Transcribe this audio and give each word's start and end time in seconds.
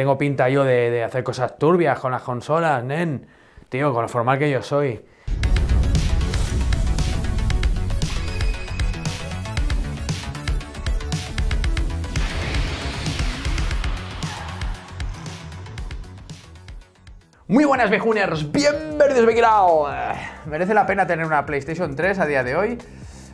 tengo 0.00 0.16
pinta 0.16 0.48
yo 0.48 0.64
de, 0.64 0.90
de 0.90 1.04
hacer 1.04 1.22
cosas 1.22 1.58
turbias 1.58 1.98
con 1.98 2.10
las 2.10 2.22
consolas, 2.22 2.82
nen. 2.82 3.26
Tío, 3.68 3.92
con 3.92 4.00
lo 4.00 4.08
formal 4.08 4.38
que 4.38 4.50
yo 4.50 4.62
soy. 4.62 4.98
Muy 17.46 17.66
buenas 17.66 17.90
vejuners, 17.90 18.50
bienvenidos 18.50 19.28
a 19.86 20.14
¿Merece 20.46 20.72
la 20.72 20.86
pena 20.86 21.06
tener 21.06 21.26
una 21.26 21.44
PlayStation 21.44 21.94
3 21.94 22.20
a 22.20 22.24
día 22.24 22.42
de 22.42 22.56
hoy? 22.56 22.78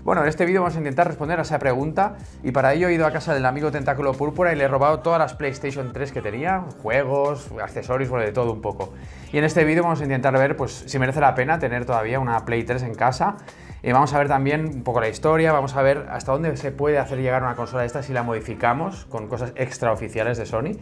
Bueno, 0.06 0.22
en 0.22 0.28
este 0.28 0.46
vídeo 0.46 0.60
vamos 0.60 0.76
a 0.76 0.78
intentar 0.78 1.08
responder 1.08 1.40
a 1.40 1.42
esa 1.42 1.58
pregunta 1.58 2.14
y 2.44 2.52
para 2.52 2.72
ello 2.72 2.86
he 2.86 2.94
ido 2.94 3.06
a 3.06 3.10
casa 3.10 3.34
del 3.34 3.44
amigo 3.44 3.72
Tentáculo 3.72 4.12
Púrpura 4.12 4.52
y 4.52 4.56
le 4.56 4.62
he 4.62 4.68
robado 4.68 5.00
todas 5.00 5.18
las 5.18 5.34
PlayStation 5.34 5.92
3 5.92 6.12
que 6.12 6.22
tenía, 6.22 6.62
juegos, 6.80 7.50
accesorios, 7.60 8.08
bueno, 8.08 8.24
de 8.24 8.30
todo 8.30 8.52
un 8.52 8.60
poco. 8.60 8.94
Y 9.32 9.38
en 9.38 9.42
este 9.42 9.64
vídeo 9.64 9.82
vamos 9.82 10.00
a 10.00 10.04
intentar 10.04 10.32
ver 10.38 10.56
pues, 10.56 10.84
si 10.86 11.00
merece 11.00 11.18
la 11.18 11.34
pena 11.34 11.58
tener 11.58 11.86
todavía 11.86 12.20
una 12.20 12.44
Play 12.44 12.62
3 12.62 12.84
en 12.84 12.94
casa. 12.94 13.38
Y 13.82 13.90
vamos 13.90 14.14
a 14.14 14.18
ver 14.18 14.28
también 14.28 14.66
un 14.76 14.84
poco 14.84 15.00
la 15.00 15.08
historia, 15.08 15.50
vamos 15.50 15.74
a 15.74 15.82
ver 15.82 16.06
hasta 16.08 16.30
dónde 16.30 16.56
se 16.56 16.70
puede 16.70 16.98
hacer 16.98 17.18
llegar 17.18 17.42
una 17.42 17.56
consola 17.56 17.80
de 17.80 17.88
esta 17.88 18.04
si 18.04 18.12
la 18.12 18.22
modificamos 18.22 19.06
con 19.06 19.26
cosas 19.26 19.54
extraoficiales 19.56 20.38
de 20.38 20.46
Sony. 20.46 20.78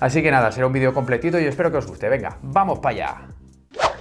Así 0.00 0.20
que 0.20 0.32
nada, 0.32 0.50
será 0.50 0.66
un 0.66 0.72
vídeo 0.72 0.92
completito 0.92 1.38
y 1.38 1.44
espero 1.44 1.70
que 1.70 1.76
os 1.76 1.86
guste. 1.86 2.08
Venga, 2.08 2.38
vamos 2.42 2.80
para 2.80 2.96
allá. 2.96 3.33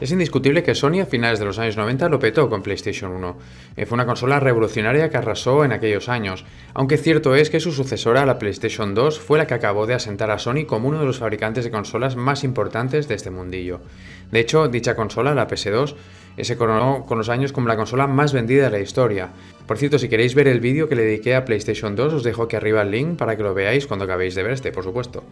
Es 0.03 0.12
indiscutible 0.12 0.63
que 0.63 0.75
Sony 0.75 0.99
a 1.02 1.05
finales 1.05 1.39
de 1.39 1.45
los 1.45 1.59
años 1.59 1.77
90 1.77 2.09
lo 2.09 2.20
petó 2.20 2.49
con 2.49 2.61
PlayStation 2.61 3.09
1. 3.13 3.38
Eh, 3.77 3.85
fue 3.85 3.95
una 3.95 4.05
consola 4.05 4.38
revolucionaria 4.38 5.09
que 5.09 5.16
arrasó 5.16 5.63
en 5.63 5.71
aquellos 5.71 6.09
años, 6.09 6.44
aunque 6.73 6.98
cierto 6.98 7.35
es 7.35 7.49
que 7.49 7.61
su 7.61 7.71
sucesora, 7.71 8.25
la 8.25 8.38
PlayStation 8.38 8.95
2, 8.95 9.17
fue 9.17 9.38
la 9.38 9.47
que 9.47 9.53
acabó 9.53 9.85
de 9.85 9.94
asentar 9.94 10.30
a 10.30 10.39
Sony 10.39 10.66
como 10.67 10.89
uno 10.89 10.99
de 10.99 11.05
los 11.05 11.20
fabricantes 11.20 11.63
de 11.63 11.71
consolas 11.71 12.17
más 12.17 12.44
importantes 12.44 13.08
de 13.08 13.16
este 13.16 13.31
mundillo. 13.31 13.80
De 14.30 14.41
hecho, 14.41 14.67
dicha 14.67 14.94
consola, 14.94 15.33
la 15.33 15.47
PS2, 15.47 15.95
eh, 16.35 16.44
se 16.44 16.58
coronó 16.58 17.06
con 17.06 17.17
los 17.17 17.30
años 17.30 17.53
como 17.53 17.69
la 17.69 17.78
consola 17.78 18.06
más 18.06 18.33
vendida 18.33 18.66
de 18.66 18.72
la 18.72 18.80
historia. 18.80 19.30
Por 19.66 19.78
cierto, 19.78 20.00
si 20.00 20.09
queréis 20.09 20.35
ver 20.35 20.50
el 20.50 20.59
vídeo 20.59 20.89
que 20.89 20.95
le 20.95 21.03
dediqué 21.03 21.33
a 21.33 21.45
PlayStation 21.45 21.95
2, 21.95 22.13
os 22.16 22.23
dejo 22.23 22.44
aquí 22.44 22.58
arriba 22.58 22.81
el 22.81 22.91
link 22.91 23.17
para 23.17 23.38
que 23.38 23.44
lo 23.44 23.53
veáis 23.53 23.88
cuando 23.88 24.03
acabéis 24.03 24.35
de 24.35 24.44
ver 24.44 24.52
este, 24.52 24.73
por 24.73 24.83
supuesto. 24.83 25.23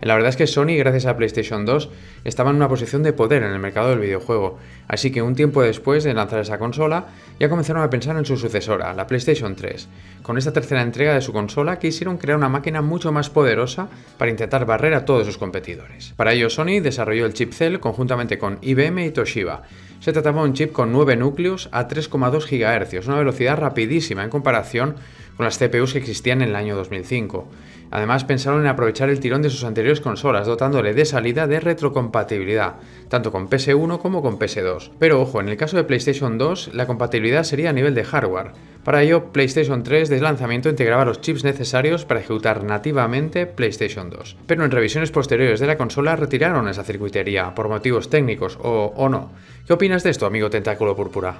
La 0.00 0.14
verdad 0.14 0.30
es 0.30 0.36
que 0.36 0.46
Sony, 0.46 0.76
gracias 0.76 1.06
a 1.06 1.16
PlayStation 1.16 1.64
2, 1.64 1.90
estaba 2.24 2.50
en 2.50 2.56
una 2.56 2.68
posición 2.68 3.02
de 3.02 3.12
poder 3.12 3.42
en 3.42 3.52
el 3.52 3.58
mercado 3.58 3.90
del 3.90 3.98
videojuego, 3.98 4.58
así 4.86 5.10
que 5.10 5.22
un 5.22 5.34
tiempo 5.34 5.60
después 5.60 6.04
de 6.04 6.14
lanzar 6.14 6.38
esa 6.38 6.58
consola, 6.58 7.06
ya 7.40 7.48
comenzaron 7.48 7.82
a 7.82 7.90
pensar 7.90 8.16
en 8.16 8.24
su 8.24 8.36
sucesora, 8.36 8.94
la 8.94 9.08
PlayStation 9.08 9.56
3. 9.56 9.88
Con 10.22 10.38
esta 10.38 10.52
tercera 10.52 10.82
entrega 10.82 11.14
de 11.14 11.20
su 11.20 11.32
consola 11.32 11.80
quisieron 11.80 12.16
crear 12.16 12.38
una 12.38 12.48
máquina 12.48 12.80
mucho 12.80 13.10
más 13.10 13.28
poderosa 13.28 13.88
para 14.18 14.30
intentar 14.30 14.66
barrer 14.66 14.94
a 14.94 15.04
todos 15.04 15.26
sus 15.26 15.36
competidores. 15.36 16.12
Para 16.16 16.32
ello 16.32 16.48
Sony 16.48 16.80
desarrolló 16.80 17.26
el 17.26 17.34
chip 17.34 17.52
Cell 17.52 17.78
conjuntamente 17.78 18.38
con 18.38 18.58
IBM 18.62 19.06
y 19.06 19.10
Toshiba. 19.10 19.62
Se 20.00 20.12
trataba 20.12 20.42
de 20.42 20.48
un 20.48 20.54
chip 20.54 20.72
con 20.72 20.92
9 20.92 21.16
núcleos 21.16 21.68
a 21.72 21.88
3,2 21.88 22.46
GHz, 22.46 23.08
una 23.08 23.18
velocidad 23.18 23.58
rapidísima 23.58 24.22
en 24.22 24.30
comparación 24.30 24.94
con 25.36 25.44
las 25.44 25.58
CPUs 25.58 25.92
que 25.92 25.98
existían 25.98 26.40
en 26.40 26.50
el 26.50 26.56
año 26.56 26.76
2005. 26.76 27.48
Además 27.90 28.24
pensaron 28.24 28.60
en 28.60 28.68
aprovechar 28.68 29.08
el 29.08 29.18
tirón 29.18 29.42
de 29.42 29.50
sus 29.50 29.64
anteriores 29.64 30.00
consolas, 30.00 30.46
dotándole 30.46 30.94
de 30.94 31.04
salida 31.04 31.46
de 31.46 31.58
retrocompatibilidad, 31.58 32.74
tanto 33.08 33.32
con 33.32 33.48
PS1 33.48 33.98
como 33.98 34.22
con 34.22 34.38
PS2. 34.38 34.90
Pero 34.98 35.20
ojo, 35.20 35.40
en 35.40 35.48
el 35.48 35.56
caso 35.56 35.76
de 35.76 35.84
PlayStation 35.84 36.38
2, 36.38 36.74
la 36.74 36.86
compatibilidad 36.86 37.44
sería 37.44 37.70
a 37.70 37.72
nivel 37.72 37.94
de 37.94 38.04
hardware. 38.04 38.52
Para 38.88 39.02
ello, 39.02 39.32
PlayStation 39.32 39.82
3 39.82 40.08
desde 40.08 40.22
lanzamiento 40.22 40.70
integraba 40.70 41.04
los 41.04 41.20
chips 41.20 41.44
necesarios 41.44 42.06
para 42.06 42.20
ejecutar 42.20 42.64
nativamente 42.64 43.44
PlayStation 43.44 44.08
2. 44.08 44.38
Pero 44.46 44.64
en 44.64 44.70
revisiones 44.70 45.10
posteriores 45.10 45.60
de 45.60 45.66
la 45.66 45.76
consola 45.76 46.16
retiraron 46.16 46.66
esa 46.70 46.84
circuitería, 46.84 47.54
por 47.54 47.68
motivos 47.68 48.08
técnicos 48.08 48.56
o, 48.62 48.94
o 48.96 49.10
no. 49.10 49.30
¿Qué 49.66 49.74
opinas 49.74 50.04
de 50.04 50.08
esto, 50.08 50.24
amigo 50.24 50.48
Tentáculo 50.48 50.96
Púrpura? 50.96 51.34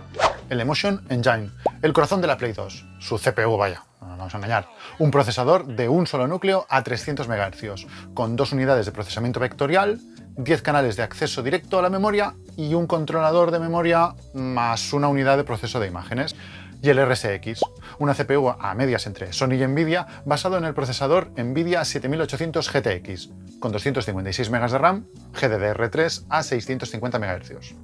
El 0.50 0.60
Emotion 0.60 1.00
Engine, 1.08 1.48
el 1.80 1.94
corazón 1.94 2.20
de 2.20 2.26
la 2.26 2.36
Play 2.36 2.52
2, 2.52 2.84
su 2.98 3.16
CPU, 3.16 3.56
vaya 3.56 3.82
no 4.00 4.08
nos 4.08 4.18
vamos 4.18 4.34
a 4.34 4.38
engañar, 4.38 4.68
un 4.98 5.10
procesador 5.10 5.66
de 5.66 5.88
un 5.88 6.06
solo 6.06 6.26
núcleo 6.26 6.66
a 6.68 6.82
300 6.82 7.28
MHz, 7.28 7.86
con 8.14 8.36
dos 8.36 8.52
unidades 8.52 8.86
de 8.86 8.92
procesamiento 8.92 9.40
vectorial, 9.40 10.00
10 10.36 10.62
canales 10.62 10.96
de 10.96 11.02
acceso 11.02 11.42
directo 11.42 11.78
a 11.78 11.82
la 11.82 11.90
memoria 11.90 12.34
y 12.56 12.74
un 12.74 12.86
controlador 12.86 13.50
de 13.50 13.58
memoria 13.58 14.14
más 14.34 14.92
una 14.92 15.08
unidad 15.08 15.36
de 15.36 15.44
proceso 15.44 15.80
de 15.80 15.88
imágenes. 15.88 16.36
Y 16.80 16.90
el 16.90 17.04
RSX, 17.04 17.60
una 17.98 18.14
CPU 18.14 18.50
a 18.50 18.74
medias 18.74 19.06
entre 19.06 19.32
Sony 19.32 19.54
y 19.54 19.66
Nvidia 19.66 20.06
basado 20.24 20.58
en 20.58 20.64
el 20.64 20.74
procesador 20.74 21.30
Nvidia 21.36 21.84
7800 21.84 22.70
GTX, 22.70 23.30
con 23.58 23.72
256 23.72 24.50
MB 24.50 24.70
de 24.70 24.78
RAM, 24.78 25.06
GDDR3 25.34 26.26
a 26.28 26.42
650 26.42 27.18
MHz. 27.18 27.74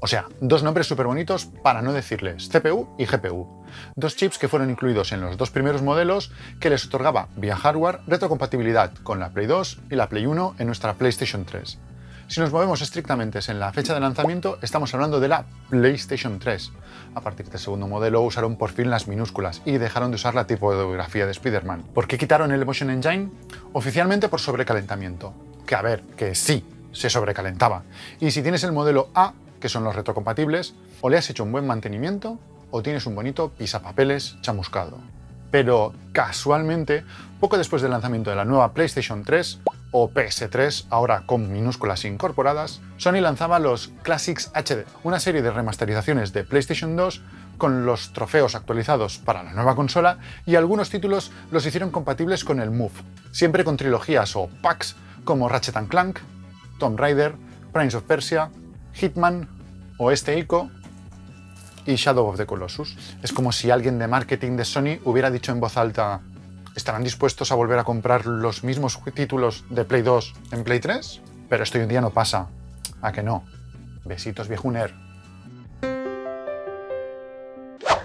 O 0.00 0.06
sea, 0.06 0.26
dos 0.40 0.62
nombres 0.62 0.86
súper 0.86 1.06
bonitos 1.06 1.46
para 1.46 1.80
no 1.80 1.92
decirles 1.92 2.48
CPU 2.50 2.94
y 2.98 3.06
GPU. 3.06 3.64
Dos 3.96 4.16
chips 4.16 4.38
que 4.38 4.48
fueron 4.48 4.70
incluidos 4.70 5.12
en 5.12 5.22
los 5.22 5.36
dos 5.38 5.50
primeros 5.50 5.82
modelos 5.82 6.30
que 6.60 6.70
les 6.70 6.84
otorgaba 6.84 7.28
vía 7.36 7.56
hardware 7.56 8.00
retrocompatibilidad 8.06 8.92
con 9.02 9.18
la 9.18 9.30
Play 9.30 9.46
2 9.46 9.78
y 9.90 9.96
la 9.96 10.08
Play 10.08 10.26
1 10.26 10.56
en 10.58 10.66
nuestra 10.66 10.94
PlayStation 10.94 11.44
3. 11.44 11.78
Si 12.26 12.40
nos 12.40 12.50
movemos 12.50 12.80
estrictamente 12.80 13.38
en 13.48 13.60
la 13.60 13.72
fecha 13.72 13.92
de 13.92 14.00
lanzamiento, 14.00 14.58
estamos 14.62 14.92
hablando 14.94 15.20
de 15.20 15.28
la 15.28 15.44
PlayStation 15.68 16.38
3. 16.38 16.72
A 17.14 17.20
partir 17.20 17.48
del 17.48 17.60
segundo 17.60 17.86
modelo 17.86 18.22
usaron 18.22 18.56
por 18.56 18.70
fin 18.70 18.90
las 18.90 19.06
minúsculas 19.06 19.60
y 19.66 19.72
dejaron 19.72 20.10
de 20.10 20.16
usar 20.16 20.34
la 20.34 20.46
tipografía 20.46 21.26
de 21.26 21.32
Spider-Man. 21.32 21.84
¿Por 21.94 22.08
qué 22.08 22.16
quitaron 22.16 22.50
el 22.50 22.62
Emotion 22.62 22.90
Engine? 22.90 23.30
Oficialmente 23.74 24.28
por 24.28 24.40
sobrecalentamiento. 24.40 25.34
Que 25.66 25.74
a 25.74 25.82
ver, 25.82 26.02
que 26.16 26.34
sí, 26.34 26.64
se 26.92 27.10
sobrecalentaba. 27.10 27.82
Y 28.20 28.30
si 28.30 28.42
tienes 28.42 28.64
el 28.64 28.72
modelo 28.72 29.10
A, 29.14 29.34
que 29.60 29.68
son 29.68 29.84
los 29.84 29.94
retrocompatibles, 29.94 30.74
o 31.02 31.10
le 31.10 31.18
has 31.18 31.28
hecho 31.28 31.44
un 31.44 31.52
buen 31.52 31.66
mantenimiento 31.66 32.38
o 32.70 32.82
tienes 32.82 33.06
un 33.06 33.14
bonito 33.14 33.50
pisapapeles 33.50 34.40
chamuscado. 34.40 34.98
Pero 35.50 35.92
casualmente, 36.12 37.04
poco 37.38 37.58
después 37.58 37.82
del 37.82 37.92
lanzamiento 37.92 38.30
de 38.30 38.36
la 38.36 38.46
nueva 38.46 38.72
PlayStation 38.72 39.22
3 39.22 39.60
o 39.96 40.10
PS3, 40.10 40.86
ahora 40.90 41.22
con 41.24 41.52
minúsculas 41.52 42.04
incorporadas, 42.04 42.80
Sony 42.96 43.20
lanzaba 43.20 43.60
los 43.60 43.92
Classics 44.02 44.50
HD, 44.52 44.84
una 45.04 45.20
serie 45.20 45.40
de 45.40 45.52
remasterizaciones 45.52 46.32
de 46.32 46.42
PlayStation 46.42 46.96
2 46.96 47.22
con 47.58 47.86
los 47.86 48.12
trofeos 48.12 48.56
actualizados 48.56 49.18
para 49.18 49.44
la 49.44 49.52
nueva 49.52 49.76
consola 49.76 50.18
y 50.46 50.56
algunos 50.56 50.90
títulos 50.90 51.30
los 51.52 51.64
hicieron 51.64 51.92
compatibles 51.92 52.44
con 52.44 52.58
el 52.58 52.72
Move, 52.72 52.90
siempre 53.30 53.62
con 53.62 53.76
trilogías 53.76 54.34
o 54.34 54.50
packs 54.62 54.96
como 55.22 55.48
Ratchet 55.48 55.76
Clank, 55.86 56.18
Tomb 56.80 56.98
Raider, 56.98 57.36
Prince 57.72 57.96
of 57.96 58.02
Persia, 58.02 58.50
Hitman 58.94 59.48
o 59.98 60.10
este 60.10 60.36
ICO 60.36 60.72
y 61.86 61.94
Shadow 61.94 62.26
of 62.26 62.36
the 62.36 62.46
Colossus. 62.46 62.96
Es 63.22 63.32
como 63.32 63.52
si 63.52 63.70
alguien 63.70 64.00
de 64.00 64.08
marketing 64.08 64.56
de 64.56 64.64
Sony 64.64 64.98
hubiera 65.04 65.30
dicho 65.30 65.52
en 65.52 65.60
voz 65.60 65.76
alta 65.76 66.20
¿Estarán 66.74 67.04
dispuestos 67.04 67.52
a 67.52 67.54
volver 67.54 67.78
a 67.78 67.84
comprar 67.84 68.26
los 68.26 68.64
mismos 68.64 68.98
títulos 69.14 69.64
de 69.70 69.84
Play 69.84 70.02
2 70.02 70.34
en 70.52 70.64
Play 70.64 70.80
3? 70.80 71.20
Pero 71.48 71.62
esto 71.62 71.78
hoy 71.78 71.84
en 71.84 71.88
día 71.88 72.00
no 72.00 72.10
pasa. 72.10 72.48
¿A 73.00 73.12
que 73.12 73.22
no? 73.22 73.44
Besitos, 74.04 74.48
viejuner. 74.48 74.92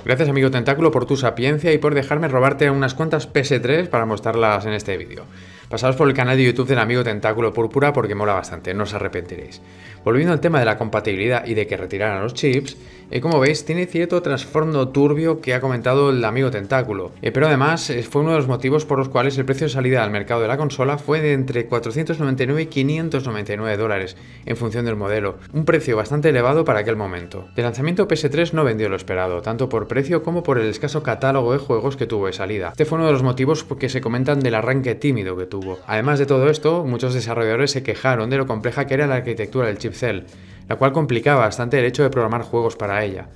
Gracias 0.06 0.30
amigo 0.30 0.52
Tentáculo 0.52 0.92
por 0.92 1.06
tu 1.06 1.18
sapiencia 1.18 1.74
y 1.74 1.78
por 1.78 1.94
dejarme 1.94 2.28
robarte 2.28 2.70
unas 2.70 2.94
cuantas 2.94 3.32
PS3 3.32 3.90
para 3.90 4.06
mostrarlas 4.06 4.66
en 4.66 4.74
este 4.74 4.98
vídeo. 4.98 5.26
Pasaos 5.70 5.96
por 5.96 6.08
el 6.08 6.16
canal 6.16 6.36
de 6.36 6.46
YouTube 6.46 6.68
del 6.68 6.80
amigo 6.80 7.04
Tentáculo 7.04 7.54
Púrpura 7.54 7.94
porque 7.94 8.16
mola 8.16 8.34
bastante, 8.34 8.74
no 8.74 8.86
os 8.86 8.94
arrepentiréis. 8.96 9.62
Volviendo 10.04 10.34
al 10.34 10.40
tema 10.40 10.58
de 10.58 10.66
la 10.66 10.80
compatibilidad 10.80 11.46
y 11.46 11.54
de 11.54 11.68
que 11.68 11.78
retiraran 11.78 12.24
los 12.24 12.34
chips, 12.34 12.76
eh, 13.12 13.22
como 13.22 13.40
veis 13.40 13.66
tiene 13.66 13.86
cierto 13.86 14.22
trasfondo 14.24 14.90
turbio 14.90 15.42
que 15.42 15.54
ha 15.54 15.62
comentado 15.62 16.10
el 16.10 16.26
amigo 16.26 16.50
Tentáculo, 16.50 17.12
eh, 17.22 17.32
pero 17.32 17.48
además 17.48 17.90
eh, 17.92 18.02
fue 18.02 18.22
uno 18.22 18.32
de 18.32 18.38
los 18.38 18.48
motivos 18.48 18.86
por 18.86 18.98
los 18.98 19.10
cuales 19.10 19.38
el 19.38 19.46
precio 19.46 19.68
de 19.68 19.74
salida 19.74 20.04
al 20.04 20.10
mercado 20.10 20.42
de 20.42 20.48
la 20.48 20.58
consola 20.58 20.98
fue 20.98 21.22
de 21.22 21.34
entre 21.34 21.68
499 21.68 22.64
y 22.64 22.66
599 22.66 23.78
dólares 23.78 24.18
en 24.48 24.58
función 24.58 24.86
del 24.86 24.96
modelo, 24.96 25.38
un 25.54 25.66
precio 25.66 25.98
bastante 25.98 26.30
elevado 26.30 26.66
para 26.66 26.80
aquel 26.80 26.96
momento. 26.96 27.48
De 27.56 27.62
lanzamiento 27.62 28.08
PS3 28.08 28.54
no 28.54 28.64
vendió 28.64 28.90
lo 28.90 28.96
esperado, 28.96 29.44
tanto 29.44 29.70
por 29.70 29.88
precio 29.88 30.24
como 30.24 30.42
por 30.42 30.58
el 30.58 30.68
escaso 30.68 31.04
catálogo 31.04 31.54
de 31.54 31.60
juegos 31.60 31.96
que 31.96 32.08
tuvo 32.08 32.26
de 32.26 32.34
salida. 32.34 32.70
Este 32.70 32.86
fue 32.86 32.98
uno 32.98 33.08
de 33.08 33.14
los 33.14 33.24
motivos 33.24 33.64
que 33.64 33.90
se 33.90 34.02
comentan 34.02 34.40
del 34.40 34.56
arranque 34.56 34.96
tímido 34.96 35.38
que 35.38 35.46
tuvo 35.46 35.59
Además 35.88 36.20
de 36.20 36.26
todo 36.26 36.50
esto, 36.50 36.84
muchos 36.86 37.14
desarrolladores 37.14 37.72
se 37.72 37.84
quejaron 37.84 38.30
de 38.30 38.38
lo 38.38 38.48
compleja 38.48 38.86
que 38.86 38.94
era 38.94 39.08
la 39.08 39.16
arquitectura 39.16 39.68
del 39.68 39.78
chip 39.78 39.94
Cell, 39.94 40.24
la 40.68 40.76
cual 40.76 40.94
complicaba 40.94 41.42
bastante 41.42 41.80
el 41.80 41.86
hecho 41.86 42.04
de 42.04 42.10
programar 42.10 42.44
juegos 42.44 42.76
para 42.76 43.04
ella. 43.04 43.28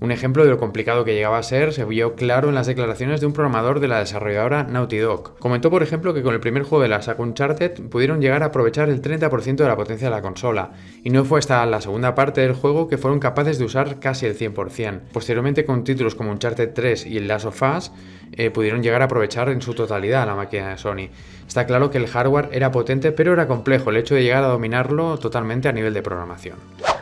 Un 0.00 0.12
ejemplo 0.12 0.44
de 0.44 0.50
lo 0.50 0.56
complicado 0.56 1.04
que 1.04 1.12
llegaba 1.12 1.36
a 1.36 1.42
ser 1.42 1.74
se 1.74 1.84
vio 1.84 2.14
claro 2.14 2.48
en 2.48 2.54
las 2.54 2.66
declaraciones 2.66 3.20
de 3.20 3.26
un 3.26 3.34
programador 3.34 3.80
de 3.80 3.88
la 3.88 3.98
desarrolladora 3.98 4.62
Naughty 4.64 4.96
Dog. 4.96 5.36
Comentó, 5.38 5.68
por 5.68 5.82
ejemplo, 5.82 6.14
que 6.14 6.22
con 6.22 6.32
el 6.32 6.40
primer 6.40 6.62
juego 6.62 6.82
de 6.82 6.88
la 6.88 7.02
saga 7.02 7.22
Uncharted 7.22 7.82
pudieron 7.90 8.22
llegar 8.22 8.42
a 8.42 8.46
aprovechar 8.46 8.88
el 8.88 9.02
30% 9.02 9.56
de 9.56 9.68
la 9.68 9.76
potencia 9.76 10.08
de 10.08 10.14
la 10.14 10.22
consola, 10.22 10.70
y 11.04 11.10
no 11.10 11.26
fue 11.26 11.40
hasta 11.40 11.66
la 11.66 11.82
segunda 11.82 12.14
parte 12.14 12.40
del 12.40 12.54
juego 12.54 12.88
que 12.88 12.96
fueron 12.96 13.20
capaces 13.20 13.58
de 13.58 13.66
usar 13.66 14.00
casi 14.00 14.24
el 14.24 14.38
100%. 14.38 15.00
Posteriormente, 15.12 15.66
con 15.66 15.84
títulos 15.84 16.14
como 16.14 16.30
Uncharted 16.30 16.72
3 16.72 17.04
y 17.04 17.18
el 17.18 17.28
Last 17.28 17.44
of 17.44 17.62
Us, 17.62 17.92
eh, 18.32 18.50
pudieron 18.50 18.82
llegar 18.82 19.02
a 19.02 19.04
aprovechar 19.04 19.50
en 19.50 19.60
su 19.60 19.74
totalidad 19.74 20.26
la 20.26 20.34
máquina 20.34 20.70
de 20.70 20.78
Sony. 20.78 21.10
Está 21.46 21.66
claro 21.66 21.90
que 21.90 21.98
el 21.98 22.06
hardware 22.06 22.48
era 22.52 22.70
potente, 22.70 23.12
pero 23.12 23.34
era 23.34 23.46
complejo 23.46 23.90
el 23.90 23.98
hecho 23.98 24.14
de 24.14 24.22
llegar 24.22 24.44
a 24.44 24.48
dominarlo 24.48 25.18
totalmente 25.18 25.68
a 25.68 25.72
nivel 25.72 25.92
de 25.92 26.00
programación. 26.00 26.56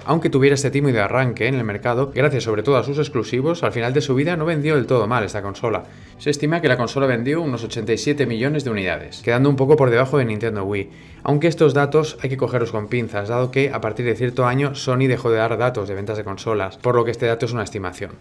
Aunque 0.09 0.31
tuviera 0.31 0.55
este 0.55 0.71
tímido 0.71 1.05
arranque 1.05 1.49
en 1.49 1.55
el 1.55 1.65
mercado, 1.65 2.13
gracias 2.15 2.45
sobre 2.45 2.63
todo 2.63 2.79
a 2.79 2.83
sus 2.83 2.97
exclusivos, 2.97 3.63
al 3.63 3.73
final 3.73 3.93
de 3.93 4.01
su 4.01 4.15
vida 4.15 4.39
no 4.39 4.47
vendió 4.47 4.75
del 4.75 4.87
todo 4.87 5.07
mal 5.07 5.23
esta 5.23 5.43
consola. 5.43 5.85
Se 6.17 6.31
estima 6.31 6.63
que 6.63 6.69
la 6.69 6.79
consola 6.79 7.07
vendió 7.07 7.43
unos 7.43 7.63
87 7.63 8.25
millones 8.25 8.65
de 8.65 8.71
unidades, 8.71 9.21
quedando 9.21 9.51
un 9.51 9.57
poco 9.57 9.77
por 9.77 9.91
debajo 9.91 10.17
de 10.17 10.25
Nintendo 10.25 10.65
Wii, 10.65 10.89
aunque 11.25 11.47
estos 11.47 11.75
datos 11.75 12.17
hay 12.23 12.31
que 12.31 12.39
cogerlos 12.39 12.73
con 12.73 12.89
pinzas, 12.89 13.29
dado 13.29 13.51
que 13.51 13.69
a 13.71 13.83
partir 13.83 14.07
de 14.07 14.17
cierto 14.17 14.47
año 14.47 14.75
Sony 14.75 15.09
dejó 15.09 15.31
de 15.31 15.37
dar 15.37 15.59
datos 15.59 15.87
de 15.87 15.95
ventas 15.95 16.17
de 16.17 16.25
consolas, 16.25 16.79
por 16.79 16.95
lo 16.95 17.05
que 17.05 17.11
este 17.11 17.27
dato 17.27 17.45
es 17.45 17.53
una 17.53 17.65
estimación. 17.65 18.13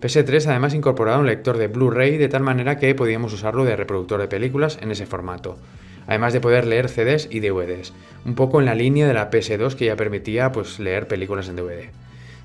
PS3 0.00 0.46
además 0.46 0.72
incorporaba 0.72 1.18
un 1.18 1.26
lector 1.26 1.58
de 1.58 1.68
Blu-ray 1.68 2.16
de 2.16 2.28
tal 2.28 2.44
manera 2.44 2.78
que 2.78 2.94
podíamos 2.94 3.34
usarlo 3.34 3.66
de 3.66 3.76
reproductor 3.76 4.18
de 4.22 4.28
películas 4.28 4.78
en 4.80 4.90
ese 4.90 5.04
formato, 5.04 5.58
además 6.06 6.32
de 6.32 6.40
poder 6.40 6.66
leer 6.66 6.88
CDs 6.88 7.28
y 7.30 7.40
DVDs, 7.40 7.92
un 8.24 8.34
poco 8.34 8.60
en 8.60 8.66
la 8.66 8.74
línea 8.74 9.06
de 9.06 9.14
la 9.14 9.30
PS2 9.30 9.74
que 9.74 9.86
ya 9.86 9.96
permitía 9.96 10.52
pues, 10.52 10.78
leer 10.78 11.08
películas 11.08 11.48
en 11.48 11.56
DVD. 11.56 11.90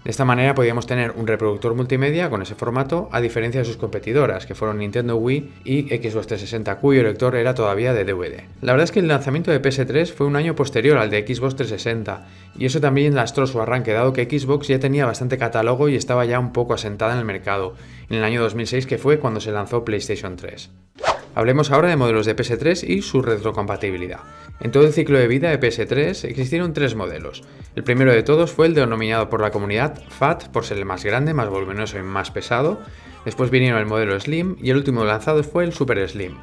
De 0.03 0.09
esta 0.09 0.25
manera 0.25 0.55
podíamos 0.55 0.87
tener 0.87 1.11
un 1.11 1.27
reproductor 1.27 1.75
multimedia 1.75 2.31
con 2.31 2.41
ese 2.41 2.55
formato, 2.55 3.07
a 3.11 3.21
diferencia 3.21 3.61
de 3.61 3.65
sus 3.65 3.77
competidoras, 3.77 4.47
que 4.47 4.55
fueron 4.55 4.79
Nintendo 4.79 5.15
Wii 5.15 5.51
y 5.63 5.81
Xbox 5.89 6.25
360, 6.25 6.77
cuyo 6.77 7.03
lector 7.03 7.35
era 7.35 7.53
todavía 7.53 7.93
de 7.93 8.03
DVD. 8.03 8.45
La 8.61 8.73
verdad 8.73 8.85
es 8.85 8.91
que 8.91 8.99
el 8.99 9.07
lanzamiento 9.07 9.51
de 9.51 9.61
PS3 9.61 10.11
fue 10.11 10.25
un 10.25 10.35
año 10.35 10.55
posterior 10.55 10.97
al 10.97 11.11
de 11.11 11.21
Xbox 11.21 11.55
360, 11.55 12.25
y 12.57 12.65
eso 12.65 12.81
también 12.81 13.13
lastró 13.13 13.45
su 13.45 13.61
arranque, 13.61 13.93
dado 13.93 14.11
que 14.11 14.25
Xbox 14.25 14.69
ya 14.69 14.79
tenía 14.79 15.05
bastante 15.05 15.37
catálogo 15.37 15.87
y 15.87 15.95
estaba 15.95 16.25
ya 16.25 16.39
un 16.39 16.51
poco 16.51 16.73
asentada 16.73 17.13
en 17.13 17.19
el 17.19 17.25
mercado, 17.25 17.75
en 18.09 18.17
el 18.17 18.23
año 18.23 18.41
2006 18.41 18.87
que 18.87 18.97
fue 18.97 19.19
cuando 19.19 19.39
se 19.39 19.51
lanzó 19.51 19.85
PlayStation 19.85 20.35
3. 20.35 20.71
Hablemos 21.33 21.71
ahora 21.71 21.87
de 21.87 21.95
modelos 21.95 22.25
de 22.25 22.35
PS3 22.35 22.87
y 22.87 23.01
su 23.01 23.21
retrocompatibilidad. 23.21 24.19
En 24.59 24.71
todo 24.71 24.85
el 24.85 24.91
ciclo 24.91 25.17
de 25.17 25.27
vida 25.27 25.49
de 25.49 25.59
PS3 25.59 26.25
existieron 26.25 26.73
tres 26.73 26.93
modelos. 26.93 27.43
El 27.75 27.83
primero 27.83 28.11
de 28.11 28.21
todos 28.21 28.51
fue 28.51 28.67
el 28.67 28.73
denominado 28.73 29.29
por 29.29 29.39
la 29.39 29.51
comunidad 29.51 30.01
FAT 30.09 30.49
por 30.49 30.65
ser 30.65 30.77
el 30.77 30.85
más 30.85 31.05
grande, 31.05 31.33
más 31.33 31.47
voluminoso 31.47 31.97
y 31.97 32.03
más 32.03 32.31
pesado. 32.31 32.81
Después 33.23 33.49
vinieron 33.49 33.79
el 33.79 33.85
modelo 33.85 34.19
Slim 34.19 34.57
y 34.61 34.71
el 34.71 34.77
último 34.77 35.05
lanzado 35.05 35.41
fue 35.43 35.63
el 35.63 35.71
Super 35.73 36.07
Slim. 36.07 36.35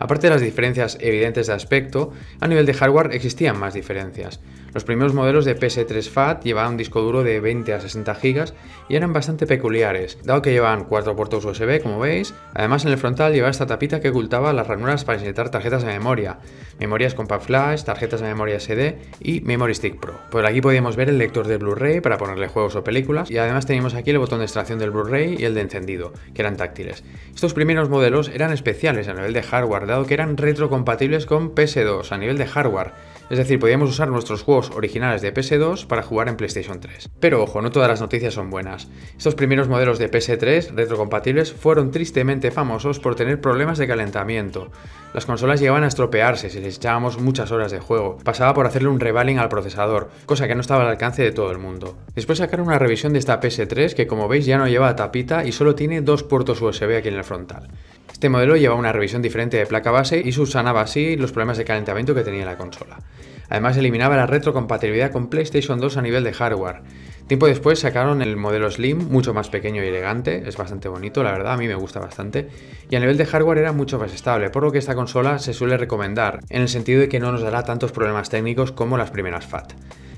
Aparte 0.00 0.26
de 0.26 0.32
las 0.32 0.42
diferencias 0.42 0.98
evidentes 1.00 1.46
de 1.46 1.52
aspecto, 1.52 2.12
a 2.40 2.48
nivel 2.48 2.66
de 2.66 2.74
hardware 2.74 3.10
existían 3.12 3.60
más 3.60 3.74
diferencias. 3.74 4.40
Los 4.74 4.84
primeros 4.84 5.12
modelos 5.12 5.44
de 5.44 5.54
PS3 5.54 6.08
FAT 6.08 6.44
llevaban 6.44 6.72
un 6.72 6.76
disco 6.78 7.02
duro 7.02 7.22
de 7.22 7.40
20 7.40 7.74
a 7.74 7.80
60 7.80 8.14
GB 8.14 8.52
y 8.88 8.96
eran 8.96 9.12
bastante 9.12 9.46
peculiares, 9.46 10.18
dado 10.24 10.40
que 10.40 10.52
llevaban 10.52 10.84
cuatro 10.84 11.14
puertos 11.14 11.44
USB, 11.44 11.82
como 11.82 11.98
veis. 11.98 12.32
Además, 12.54 12.84
en 12.86 12.92
el 12.92 12.98
frontal 12.98 13.34
llevaba 13.34 13.50
esta 13.50 13.66
tapita 13.66 14.00
que 14.00 14.08
ocultaba 14.08 14.52
las 14.54 14.66
ranuras 14.66 15.04
para 15.04 15.18
insertar 15.18 15.50
tarjetas 15.50 15.82
de 15.82 15.88
memoria, 15.88 16.38
memorias 16.80 17.14
Compact 17.14 17.44
Flash, 17.44 17.82
tarjetas 17.84 18.22
de 18.22 18.28
memoria 18.28 18.58
SD 18.58 18.98
y 19.20 19.42
Memory 19.42 19.74
Stick 19.74 20.00
Pro. 20.00 20.14
Por 20.30 20.46
aquí 20.46 20.62
podíamos 20.62 20.96
ver 20.96 21.10
el 21.10 21.18
lector 21.18 21.46
de 21.46 21.58
Blu-ray 21.58 22.00
para 22.00 22.16
ponerle 22.16 22.48
juegos 22.48 22.74
o 22.74 22.82
películas 22.82 23.30
y 23.30 23.36
además 23.36 23.66
teníamos 23.66 23.94
aquí 23.94 24.10
el 24.10 24.18
botón 24.18 24.38
de 24.38 24.46
extracción 24.46 24.78
del 24.78 24.90
Blu-ray 24.90 25.36
y 25.38 25.44
el 25.44 25.54
de 25.54 25.60
encendido, 25.60 26.14
que 26.34 26.40
eran 26.40 26.56
táctiles. 26.56 27.04
Estos 27.34 27.52
primeros 27.52 27.90
modelos 27.90 28.30
eran 28.30 28.52
especiales 28.52 29.08
a 29.08 29.12
nivel 29.12 29.34
de 29.34 29.42
hardware, 29.42 29.86
dado 29.86 30.06
que 30.06 30.14
eran 30.14 30.38
retrocompatibles 30.38 31.26
con 31.26 31.54
PS2 31.54 32.10
a 32.10 32.16
nivel 32.16 32.38
de 32.38 32.46
hardware 32.46 32.92
es 33.30 33.38
decir, 33.38 33.58
podíamos 33.58 33.90
usar 33.90 34.08
nuestros 34.08 34.42
juegos 34.42 34.70
originales 34.70 35.22
de 35.22 35.32
PS2 35.32 35.86
para 35.86 36.02
jugar 36.02 36.28
en 36.28 36.36
PlayStation 36.36 36.80
3. 36.80 37.10
Pero 37.20 37.42
ojo, 37.42 37.62
no 37.62 37.70
todas 37.70 37.88
las 37.88 38.00
noticias 38.00 38.34
son 38.34 38.50
buenas. 38.50 38.88
Estos 39.16 39.34
primeros 39.34 39.68
modelos 39.68 39.98
de 39.98 40.10
PS3 40.10 40.74
retrocompatibles 40.74 41.52
fueron 41.52 41.90
tristemente 41.90 42.50
famosos 42.50 43.00
por 43.00 43.14
tener 43.14 43.40
problemas 43.40 43.78
de 43.78 43.86
calentamiento. 43.86 44.70
Las 45.14 45.26
consolas 45.26 45.60
llegaban 45.60 45.84
a 45.84 45.88
estropearse 45.88 46.50
si 46.50 46.60
les 46.60 46.76
echábamos 46.76 47.20
muchas 47.20 47.52
horas 47.52 47.70
de 47.70 47.80
juego. 47.80 48.18
Pasaba 48.24 48.54
por 48.54 48.66
hacerle 48.66 48.88
un 48.88 49.00
revaling 49.00 49.38
al 49.38 49.48
procesador, 49.48 50.10
cosa 50.26 50.48
que 50.48 50.54
no 50.54 50.60
estaba 50.60 50.82
al 50.82 50.90
alcance 50.90 51.22
de 51.22 51.32
todo 51.32 51.50
el 51.50 51.58
mundo. 51.58 51.98
Después 52.14 52.38
sacaron 52.38 52.66
una 52.66 52.78
revisión 52.78 53.12
de 53.12 53.18
esta 53.18 53.40
PS3 53.40 53.94
que 53.94 54.06
como 54.06 54.28
veis 54.28 54.46
ya 54.46 54.58
no 54.58 54.68
lleva 54.68 54.96
tapita 54.96 55.44
y 55.44 55.52
solo 55.52 55.74
tiene 55.74 56.00
dos 56.00 56.22
puertos 56.22 56.60
USB 56.60 56.96
aquí 56.96 57.08
en 57.08 57.16
el 57.16 57.24
frontal. 57.24 57.68
Este 58.22 58.30
modelo 58.30 58.56
lleva 58.56 58.76
una 58.76 58.92
revisión 58.92 59.20
diferente 59.20 59.56
de 59.56 59.66
placa 59.66 59.90
base 59.90 60.22
y 60.24 60.30
subsanaba 60.30 60.82
así 60.82 61.16
los 61.16 61.32
problemas 61.32 61.58
de 61.58 61.64
calentamiento 61.64 62.14
que 62.14 62.22
tenía 62.22 62.44
la 62.44 62.56
consola. 62.56 63.00
Además 63.48 63.76
eliminaba 63.76 64.14
la 64.14 64.28
retrocompatibilidad 64.28 65.10
con 65.10 65.26
PlayStation 65.26 65.80
2 65.80 65.96
a 65.96 66.02
nivel 66.02 66.22
de 66.22 66.32
hardware. 66.32 66.82
Tiempo 67.26 67.48
después 67.48 67.80
sacaron 67.80 68.22
el 68.22 68.36
modelo 68.36 68.70
Slim, 68.70 69.08
mucho 69.08 69.34
más 69.34 69.48
pequeño 69.48 69.82
y 69.82 69.88
elegante, 69.88 70.44
es 70.46 70.56
bastante 70.56 70.86
bonito, 70.86 71.24
la 71.24 71.32
verdad, 71.32 71.54
a 71.54 71.56
mí 71.56 71.66
me 71.66 71.74
gusta 71.74 71.98
bastante, 71.98 72.46
y 72.88 72.94
a 72.94 73.00
nivel 73.00 73.16
de 73.16 73.26
hardware 73.26 73.58
era 73.58 73.72
mucho 73.72 73.98
más 73.98 74.14
estable, 74.14 74.50
por 74.50 74.62
lo 74.62 74.70
que 74.70 74.78
esta 74.78 74.94
consola 74.94 75.40
se 75.40 75.52
suele 75.52 75.76
recomendar, 75.76 76.38
en 76.48 76.62
el 76.62 76.68
sentido 76.68 77.00
de 77.00 77.08
que 77.08 77.18
no 77.18 77.32
nos 77.32 77.42
dará 77.42 77.64
tantos 77.64 77.90
problemas 77.90 78.30
técnicos 78.30 78.70
como 78.70 78.96
las 78.96 79.10
primeras 79.10 79.46
FAT. 79.46 79.72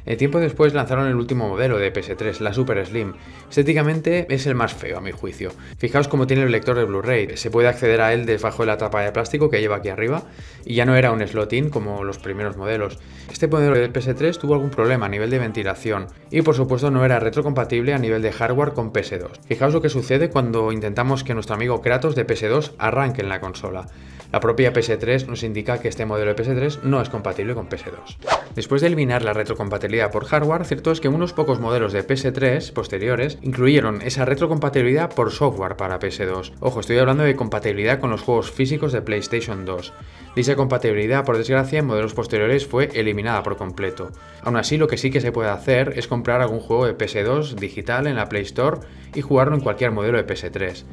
El 0.06 0.18
tiempo 0.18 0.38
después 0.38 0.74
lanzaron 0.74 1.06
el 1.06 1.14
último 1.14 1.48
modelo 1.48 1.78
de 1.78 1.92
PS3, 1.92 2.40
la 2.40 2.52
Super 2.52 2.84
Slim. 2.84 3.14
Estéticamente 3.48 4.26
es 4.28 4.46
el 4.46 4.54
más 4.54 4.74
feo 4.74 4.98
a 4.98 5.00
mi 5.00 5.12
juicio. 5.12 5.52
Fijaos 5.78 6.08
cómo 6.08 6.26
tiene 6.26 6.42
el 6.42 6.52
lector 6.52 6.76
de 6.76 6.84
Blu-ray, 6.84 7.36
se 7.36 7.50
puede 7.50 7.68
acceder 7.68 8.02
a 8.02 8.12
él 8.12 8.26
debajo 8.26 8.62
de 8.62 8.66
la 8.66 8.76
tapa 8.76 9.00
de 9.00 9.12
plástico 9.12 9.48
que 9.48 9.60
lleva 9.60 9.76
aquí 9.76 9.88
arriba 9.88 10.24
y 10.64 10.74
ya 10.74 10.84
no 10.84 10.94
era 10.94 11.10
un 11.10 11.26
slot-in 11.26 11.70
como 11.70 12.04
los 12.04 12.18
primeros 12.18 12.56
modelos. 12.56 12.98
Este 13.32 13.48
modelo 13.48 13.76
del 13.76 13.92
PS3 13.92 14.38
tuvo 14.38 14.54
algún 14.54 14.70
problema 14.70 15.06
a 15.06 15.08
nivel 15.08 15.30
de 15.30 15.38
ventilación 15.38 16.08
y 16.30 16.42
por 16.42 16.54
supuesto 16.54 16.90
no 16.90 17.04
era 17.04 17.18
retrocompatible 17.18 17.94
a 17.94 17.98
nivel 17.98 18.20
de 18.20 18.32
hardware 18.32 18.72
con 18.72 18.92
PS2. 18.92 19.30
Fijaos 19.46 19.72
lo 19.72 19.80
que 19.80 19.88
sucede 19.88 20.28
cuando 20.28 20.70
intentamos 20.70 21.24
que 21.24 21.34
nuestro 21.34 21.54
amigo 21.54 21.80
Kratos 21.80 22.14
de 22.14 22.26
PS2 22.26 22.72
arranque 22.78 23.22
en 23.22 23.30
la 23.30 23.40
consola. 23.40 23.86
La 24.32 24.40
propia 24.40 24.72
PS3 24.72 25.26
nos 25.26 25.42
indica 25.42 25.80
que 25.80 25.88
este 25.88 26.06
modelo 26.06 26.34
de 26.34 26.42
PS3 26.42 26.82
no 26.82 27.00
es 27.00 27.08
compatible 27.08 27.54
con 27.54 27.68
PS2. 27.68 28.16
Después 28.54 28.80
de 28.80 28.88
eliminar 28.88 29.22
la 29.22 29.32
retrocompatibilidad 29.32 30.10
por 30.10 30.24
hardware, 30.24 30.64
cierto 30.64 30.90
es 30.90 31.00
que 31.00 31.08
unos 31.08 31.32
pocos 31.32 31.60
modelos 31.60 31.92
de 31.92 32.06
PS3 32.06 32.72
posteriores 32.72 33.38
incluyeron 33.42 34.02
esa 34.02 34.24
retrocompatibilidad 34.24 35.12
por 35.12 35.30
software 35.30 35.76
para 35.76 35.98
PS2. 35.98 36.52
Ojo, 36.60 36.80
estoy 36.80 36.98
hablando 36.98 37.24
de 37.24 37.36
compatibilidad 37.36 38.00
con 38.00 38.10
los 38.10 38.22
juegos 38.22 38.50
físicos 38.50 38.92
de 38.92 39.02
PlayStation 39.02 39.64
2. 39.64 39.92
Dicha 40.36 40.56
compatibilidad, 40.56 41.24
por 41.24 41.38
desgracia, 41.38 41.78
en 41.78 41.86
modelos 41.86 42.14
posteriores 42.14 42.66
fue 42.66 42.90
eliminada 42.94 43.42
por 43.42 43.56
completo. 43.56 44.10
Aún 44.42 44.56
así, 44.56 44.76
lo 44.76 44.88
que 44.88 44.98
sí 44.98 45.10
que 45.10 45.20
se 45.20 45.30
puede 45.32 45.50
hacer 45.50 45.92
es 45.96 46.08
comprar 46.08 46.40
algún 46.40 46.60
juego 46.60 46.86
de 46.86 46.96
PS2 46.96 47.54
digital 47.54 48.06
en 48.06 48.16
la 48.16 48.28
Play 48.28 48.42
Store 48.42 48.80
y 49.14 49.20
jugarlo 49.20 49.54
en 49.54 49.62
cualquier 49.62 49.92
modelo 49.92 50.18
de 50.18 50.26
PS3. 50.26 50.84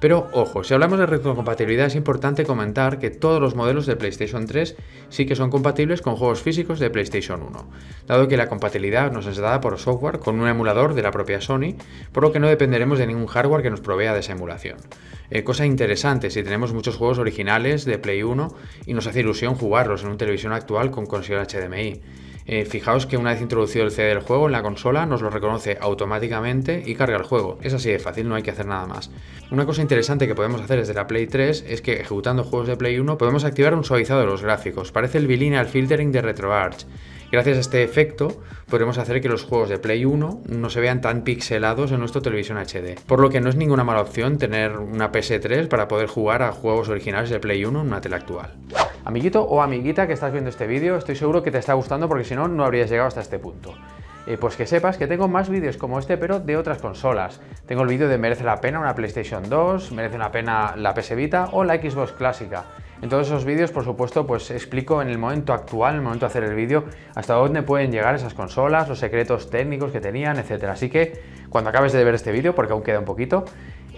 Pero 0.00 0.28
ojo, 0.32 0.62
si 0.62 0.74
hablamos 0.74 1.00
de 1.00 1.06
retrocompatibilidad 1.06 1.86
es 1.86 1.96
importante 1.96 2.44
comentar 2.44 3.00
que 3.00 3.10
todos 3.10 3.40
los 3.40 3.56
modelos 3.56 3.84
de 3.86 3.96
PlayStation 3.96 4.46
3 4.46 4.76
sí 5.08 5.26
que 5.26 5.34
son 5.34 5.50
compatibles 5.50 6.02
con 6.02 6.14
juegos 6.14 6.40
físicos 6.40 6.78
de 6.78 6.88
PlayStation 6.88 7.42
1, 7.42 7.70
dado 8.06 8.28
que 8.28 8.36
la 8.36 8.48
compatibilidad 8.48 9.10
nos 9.10 9.26
es 9.26 9.38
dada 9.38 9.60
por 9.60 9.76
software 9.78 10.20
con 10.20 10.38
un 10.38 10.46
emulador 10.46 10.94
de 10.94 11.02
la 11.02 11.10
propia 11.10 11.40
Sony, 11.40 11.74
por 12.12 12.22
lo 12.22 12.30
que 12.30 12.38
no 12.38 12.48
dependeremos 12.48 13.00
de 13.00 13.08
ningún 13.08 13.26
hardware 13.26 13.62
que 13.62 13.70
nos 13.70 13.80
provea 13.80 14.14
de 14.14 14.20
esa 14.20 14.32
emulación. 14.32 14.78
Eh, 15.30 15.42
cosa 15.42 15.66
interesante 15.66 16.30
si 16.30 16.44
tenemos 16.44 16.72
muchos 16.72 16.96
juegos 16.96 17.18
originales 17.18 17.84
de 17.84 17.98
Play 17.98 18.22
1 18.22 18.54
y 18.86 18.94
nos 18.94 19.08
hace 19.08 19.20
ilusión 19.20 19.56
jugarlos 19.56 20.02
en 20.02 20.08
una 20.08 20.16
televisión 20.16 20.52
actual 20.52 20.92
con 20.92 21.06
conexión 21.06 21.44
HDMI. 21.44 22.00
Eh, 22.50 22.64
fijaos 22.64 23.04
que 23.04 23.18
una 23.18 23.32
vez 23.32 23.42
introducido 23.42 23.84
el 23.84 23.90
CD 23.90 24.08
del 24.08 24.20
juego 24.20 24.46
en 24.46 24.52
la 24.52 24.62
consola 24.62 25.04
nos 25.04 25.20
lo 25.20 25.28
reconoce 25.28 25.76
automáticamente 25.78 26.82
y 26.84 26.94
carga 26.94 27.18
el 27.18 27.22
juego. 27.22 27.58
Es 27.60 27.74
así 27.74 27.90
de 27.90 27.98
fácil, 27.98 28.26
no 28.26 28.36
hay 28.36 28.42
que 28.42 28.50
hacer 28.50 28.64
nada 28.64 28.86
más. 28.86 29.10
Una 29.50 29.66
cosa 29.66 29.82
interesante 29.82 30.26
que 30.26 30.34
podemos 30.34 30.62
hacer 30.62 30.78
desde 30.78 30.94
la 30.94 31.06
Play 31.06 31.26
3 31.26 31.66
es 31.68 31.82
que 31.82 32.00
ejecutando 32.00 32.44
juegos 32.44 32.66
de 32.66 32.78
Play 32.78 32.98
1 32.98 33.18
podemos 33.18 33.44
activar 33.44 33.74
un 33.74 33.84
suavizado 33.84 34.20
de 34.20 34.26
los 34.26 34.42
gráficos. 34.42 34.92
Parece 34.92 35.18
el 35.18 35.26
bilineal 35.26 35.66
filtering 35.66 36.10
de 36.10 36.22
RetroArch. 36.22 36.86
Gracias 37.30 37.58
a 37.58 37.60
este 37.60 37.82
efecto 37.82 38.40
podremos 38.70 38.96
hacer 38.96 39.20
que 39.20 39.28
los 39.28 39.42
juegos 39.42 39.68
de 39.68 39.78
Play 39.78 40.06
1 40.06 40.44
no 40.46 40.70
se 40.70 40.80
vean 40.80 41.02
tan 41.02 41.24
pixelados 41.24 41.92
en 41.92 42.00
nuestra 42.00 42.22
televisión 42.22 42.56
HD, 42.56 42.98
por 43.06 43.20
lo 43.20 43.28
que 43.28 43.42
no 43.42 43.50
es 43.50 43.56
ninguna 43.56 43.84
mala 43.84 44.00
opción 44.00 44.38
tener 44.38 44.78
una 44.78 45.12
PS3 45.12 45.68
para 45.68 45.86
poder 45.86 46.06
jugar 46.06 46.42
a 46.42 46.52
juegos 46.52 46.88
originales 46.88 47.28
de 47.28 47.40
Play 47.40 47.66
1 47.66 47.78
en 47.78 47.86
una 47.86 48.00
tele 48.00 48.16
actual. 48.16 48.54
Amiguito 49.04 49.42
o 49.42 49.62
amiguita 49.62 50.06
que 50.06 50.12
estás 50.12 50.32
viendo 50.32 50.50
este 50.50 50.66
vídeo, 50.66 50.96
estoy 50.96 51.16
seguro 51.16 51.42
que 51.42 51.50
te 51.50 51.58
está 51.58 51.74
gustando 51.74 52.08
porque 52.08 52.24
si 52.24 52.34
no, 52.34 52.48
no 52.48 52.64
habrías 52.64 52.90
llegado 52.90 53.08
hasta 53.08 53.20
este 53.20 53.38
punto. 53.38 53.74
Eh, 54.26 54.36
pues 54.36 54.56
que 54.56 54.66
sepas 54.66 54.98
que 54.98 55.06
tengo 55.06 55.26
más 55.26 55.48
vídeos 55.48 55.78
como 55.78 55.98
este, 55.98 56.18
pero 56.18 56.38
de 56.38 56.56
otras 56.58 56.78
consolas. 56.78 57.40
Tengo 57.66 57.82
el 57.82 57.88
vídeo 57.88 58.08
de 58.08 58.18
merece 58.18 58.44
la 58.44 58.60
pena 58.60 58.78
una 58.78 58.94
PlayStation 58.94 59.48
2, 59.48 59.92
merece 59.92 60.18
la 60.18 60.30
pena 60.30 60.74
la 60.76 60.92
PS 60.92 61.16
Vita 61.16 61.48
o 61.52 61.64
la 61.64 61.76
Xbox 61.76 62.12
clásica. 62.12 62.64
En 63.00 63.08
todos 63.08 63.28
esos 63.28 63.44
vídeos, 63.44 63.70
por 63.70 63.84
supuesto, 63.84 64.26
pues 64.26 64.50
explico 64.50 65.00
en 65.00 65.08
el 65.08 65.18
momento 65.18 65.54
actual, 65.54 65.92
en 65.92 66.00
el 66.00 66.02
momento 66.02 66.26
de 66.26 66.30
hacer 66.30 66.44
el 66.44 66.54
vídeo, 66.54 66.84
hasta 67.14 67.34
dónde 67.34 67.62
pueden 67.62 67.92
llegar 67.92 68.16
esas 68.16 68.34
consolas, 68.34 68.88
los 68.88 68.98
secretos 68.98 69.48
técnicos 69.48 69.92
que 69.92 70.00
tenían, 70.00 70.36
etcétera. 70.38 70.72
Así 70.72 70.90
que 70.90 71.22
cuando 71.48 71.70
acabes 71.70 71.92
de 71.92 72.04
ver 72.04 72.14
este 72.14 72.32
vídeo, 72.32 72.54
porque 72.54 72.72
aún 72.72 72.82
queda 72.82 72.98
un 72.98 73.04
poquito, 73.04 73.44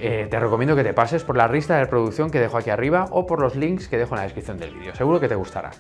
eh, 0.00 0.26
te 0.30 0.40
recomiendo 0.40 0.74
que 0.74 0.84
te 0.84 0.94
pases 0.94 1.24
por 1.24 1.36
la 1.36 1.46
lista 1.48 1.76
de 1.76 1.84
reproducción 1.84 2.30
que 2.30 2.40
dejo 2.40 2.56
aquí 2.56 2.70
arriba 2.70 3.06
o 3.10 3.26
por 3.26 3.40
los 3.40 3.54
links 3.54 3.88
que 3.88 3.98
dejo 3.98 4.14
en 4.14 4.18
la 4.18 4.24
descripción 4.24 4.58
del 4.58 4.74
vídeo. 4.74 4.94
Seguro 4.94 5.20
que 5.20 5.28
te 5.28 5.34
gustará. 5.34 5.70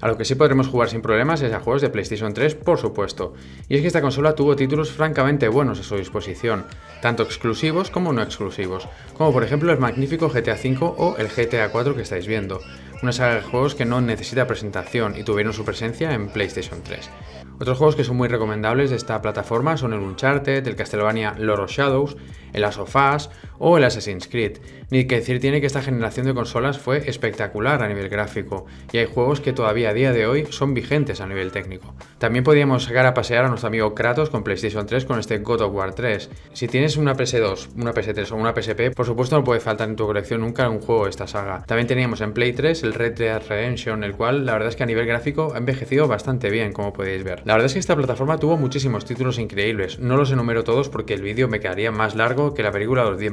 A 0.00 0.08
lo 0.08 0.18
que 0.18 0.26
sí 0.26 0.34
podremos 0.34 0.68
jugar 0.68 0.90
sin 0.90 1.00
problemas 1.00 1.40
es 1.40 1.52
a 1.54 1.60
juegos 1.60 1.80
de 1.80 1.88
PlayStation 1.88 2.34
3, 2.34 2.54
por 2.54 2.78
supuesto. 2.78 3.32
Y 3.68 3.76
es 3.76 3.80
que 3.80 3.86
esta 3.86 4.02
consola 4.02 4.34
tuvo 4.34 4.54
títulos 4.54 4.92
francamente 4.92 5.48
buenos 5.48 5.80
a 5.80 5.82
su 5.82 5.96
disposición, 5.96 6.66
tanto 7.00 7.22
exclusivos 7.22 7.90
como 7.90 8.12
no 8.12 8.22
exclusivos, 8.22 8.86
como 9.16 9.32
por 9.32 9.42
ejemplo 9.42 9.72
el 9.72 9.78
magnífico 9.78 10.28
GTA 10.28 10.54
V 10.54 10.76
o 10.80 11.16
el 11.16 11.28
GTA 11.28 11.70
4 11.70 11.94
que 11.94 12.02
estáis 12.02 12.26
viendo, 12.26 12.60
una 13.02 13.12
saga 13.12 13.36
de 13.36 13.42
juegos 13.42 13.74
que 13.74 13.86
no 13.86 14.02
necesita 14.02 14.46
presentación 14.46 15.16
y 15.16 15.22
tuvieron 15.22 15.54
su 15.54 15.64
presencia 15.64 16.12
en 16.12 16.28
PlayStation 16.28 16.82
3. 16.82 17.10
Otros 17.58 17.78
juegos 17.78 17.96
que 17.96 18.04
son 18.04 18.18
muy 18.18 18.28
recomendables 18.28 18.90
de 18.90 18.96
esta 18.96 19.22
plataforma 19.22 19.78
son 19.78 19.94
el 19.94 20.00
Uncharted, 20.00 20.66
el 20.66 20.76
Castlevania 20.76 21.34
Lord 21.38 21.60
of 21.60 21.70
Shadows, 21.70 22.16
el 22.52 22.60
Last 22.60 22.78
of 22.78 22.94
Us 22.94 23.30
o 23.58 23.76
el 23.76 23.84
Assassin's 23.84 24.28
Creed. 24.28 24.58
Ni 24.90 25.06
que 25.06 25.16
decir 25.16 25.40
tiene 25.40 25.60
que 25.60 25.66
esta 25.66 25.82
generación 25.82 26.26
de 26.26 26.34
consolas 26.34 26.78
fue 26.78 27.08
espectacular 27.08 27.82
a 27.82 27.88
nivel 27.88 28.08
gráfico 28.08 28.66
y 28.92 28.98
hay 28.98 29.06
juegos 29.06 29.40
que 29.40 29.52
todavía 29.52 29.90
a 29.90 29.94
día 29.94 30.12
de 30.12 30.26
hoy 30.26 30.46
son 30.50 30.74
vigentes 30.74 31.20
a 31.20 31.26
nivel 31.26 31.52
técnico. 31.52 31.94
También 32.18 32.44
podríamos 32.44 32.84
sacar 32.84 33.06
a 33.06 33.14
pasear 33.14 33.44
a 33.44 33.48
nuestro 33.48 33.68
amigo 33.68 33.94
Kratos 33.94 34.30
con 34.30 34.44
PlayStation 34.44 34.86
3 34.86 35.04
con 35.04 35.18
este 35.18 35.38
God 35.38 35.62
of 35.62 35.74
War 35.74 35.94
3. 35.94 36.30
Si 36.52 36.68
tienes 36.68 36.96
una 36.96 37.16
PS2, 37.16 37.68
una 37.76 37.92
PS3 37.92 38.30
o 38.32 38.36
una 38.36 38.54
PSP, 38.54 38.94
por 38.94 39.06
supuesto 39.06 39.36
no 39.36 39.44
puede 39.44 39.60
faltar 39.60 39.88
en 39.88 39.96
tu 39.96 40.06
colección 40.06 40.40
nunca 40.40 40.68
un 40.68 40.80
juego 40.80 41.04
de 41.04 41.10
esta 41.10 41.26
saga. 41.26 41.64
También 41.66 41.86
teníamos 41.86 42.20
en 42.20 42.32
Play 42.32 42.52
3 42.52 42.82
el 42.84 42.94
Red 42.94 43.14
Dead 43.14 43.42
Redemption, 43.48 44.04
el 44.04 44.14
cual 44.14 44.46
la 44.46 44.52
verdad 44.52 44.68
es 44.68 44.76
que 44.76 44.82
a 44.82 44.86
nivel 44.86 45.06
gráfico 45.06 45.52
ha 45.54 45.58
envejecido 45.58 46.08
bastante 46.08 46.50
bien, 46.50 46.72
como 46.72 46.92
podéis 46.92 47.24
ver. 47.24 47.42
La 47.44 47.54
verdad 47.54 47.66
es 47.66 47.72
que 47.72 47.78
esta 47.78 47.96
plataforma 47.96 48.38
tuvo 48.38 48.56
muchísimos 48.56 49.04
títulos 49.04 49.38
increíbles. 49.38 49.98
No 49.98 50.16
los 50.16 50.30
enumero 50.32 50.64
todos 50.64 50.88
porque 50.88 51.14
el 51.14 51.22
vídeo 51.22 51.48
me 51.48 51.60
quedaría 51.60 51.90
más 51.90 52.14
largo 52.14 52.54
que 52.54 52.62
la 52.62 52.72
película 52.72 53.04
de 53.04 53.10
los 53.10 53.18
10 53.18 53.32